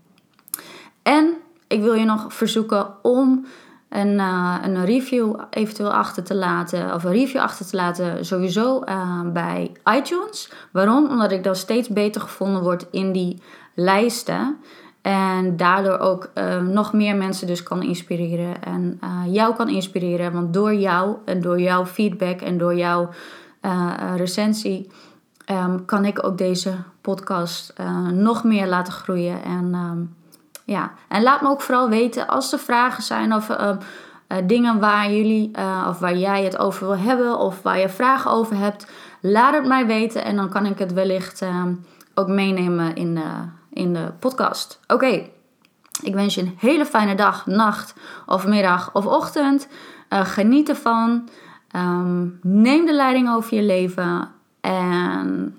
En 1.02 1.34
ik 1.66 1.82
wil 1.82 1.94
je 1.94 2.04
nog 2.04 2.34
verzoeken 2.34 2.88
om 3.02 3.46
een, 3.90 4.08
uh, 4.08 4.56
een 4.62 4.84
review 4.84 5.34
eventueel 5.50 5.92
achter 5.92 6.22
te 6.22 6.34
laten. 6.34 6.94
Of 6.94 7.04
een 7.04 7.12
review 7.12 7.40
achter 7.40 7.66
te 7.66 7.76
laten 7.76 8.24
sowieso 8.24 8.82
uh, 8.88 9.20
bij 9.32 9.72
iTunes. 9.96 10.52
Waarom? 10.72 11.08
Omdat 11.08 11.32
ik 11.32 11.44
dan 11.44 11.56
steeds 11.56 11.88
beter 11.88 12.20
gevonden 12.20 12.62
word 12.62 12.86
in 12.90 13.12
die 13.12 13.42
lijsten. 13.74 14.56
En 15.02 15.56
daardoor 15.56 15.98
ook 15.98 16.30
uh, 16.34 16.60
nog 16.60 16.92
meer 16.92 17.16
mensen 17.16 17.46
dus 17.46 17.62
kan 17.62 17.82
inspireren. 17.82 18.62
En 18.62 19.00
jou 19.26 19.54
kan 19.54 19.68
inspireren. 19.68 20.32
Want 20.32 20.54
door 20.54 20.74
jou 20.74 21.16
en 21.24 21.40
door 21.40 21.60
jouw 21.60 21.86
feedback 21.86 22.40
en 22.40 22.58
door 22.58 22.74
jouw 22.74 23.08
recensie... 24.16 24.90
Um, 25.50 25.84
kan 25.84 26.04
ik 26.04 26.24
ook 26.24 26.38
deze 26.38 26.74
podcast 27.00 27.74
nog 28.12 28.44
meer 28.44 28.66
laten 28.66 28.92
groeien. 28.92 29.42
En... 29.44 29.74
Um, 29.74 30.18
ja, 30.70 30.92
en 31.08 31.22
laat 31.22 31.40
me 31.40 31.48
ook 31.48 31.60
vooral 31.60 31.88
weten 31.88 32.26
als 32.26 32.52
er 32.52 32.58
vragen 32.58 33.02
zijn 33.02 33.34
of 33.34 33.48
uh, 33.48 33.70
uh, 34.28 34.38
dingen 34.44 34.80
waar 34.80 35.12
jullie 35.12 35.50
uh, 35.58 35.86
of 35.88 35.98
waar 35.98 36.16
jij 36.16 36.44
het 36.44 36.58
over 36.58 36.86
wil 36.86 36.96
hebben 36.96 37.38
of 37.38 37.62
waar 37.62 37.78
je 37.78 37.88
vragen 37.88 38.30
over 38.30 38.56
hebt. 38.56 38.86
Laat 39.20 39.54
het 39.54 39.66
mij 39.66 39.86
weten 39.86 40.24
en 40.24 40.36
dan 40.36 40.48
kan 40.48 40.66
ik 40.66 40.78
het 40.78 40.92
wellicht 40.92 41.42
ehm, 41.42 41.74
ook 42.14 42.28
meenemen 42.28 42.94
in 42.94 43.14
de, 43.14 43.30
in 43.72 43.92
de 43.92 44.12
podcast. 44.18 44.80
Oké, 44.86 45.26
Ik 46.02 46.14
wens 46.14 46.34
je 46.34 46.40
een 46.40 46.56
hele 46.58 46.86
fijne 46.86 47.14
dag, 47.14 47.46
nacht 47.46 47.94
of 48.26 48.46
middag 48.46 48.94
of 48.94 49.06
ochtend. 49.06 49.68
Uh, 50.10 50.24
geniet 50.24 50.68
ervan. 50.68 51.28
Ehm, 51.70 52.26
neem 52.42 52.86
de 52.86 52.94
leiding 52.94 53.30
over 53.30 53.54
je 53.54 53.62
leven 53.62 54.30
en 54.60 55.58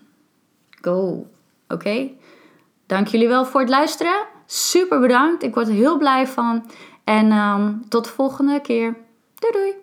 go. 0.81 1.27
Oké? 1.67 2.09
Dank 2.85 3.07
jullie 3.07 3.27
wel 3.27 3.45
voor 3.45 3.59
het 3.59 3.69
luisteren. 3.69 4.29
Super 4.53 4.99
bedankt. 4.99 5.43
Ik 5.43 5.53
word 5.53 5.67
er 5.67 5.73
heel 5.73 5.97
blij 5.97 6.27
van. 6.27 6.65
En 7.03 7.31
um, 7.31 7.89
tot 7.89 8.03
de 8.03 8.09
volgende 8.09 8.61
keer. 8.61 8.97
Doei 9.35 9.53
doei. 9.53 9.73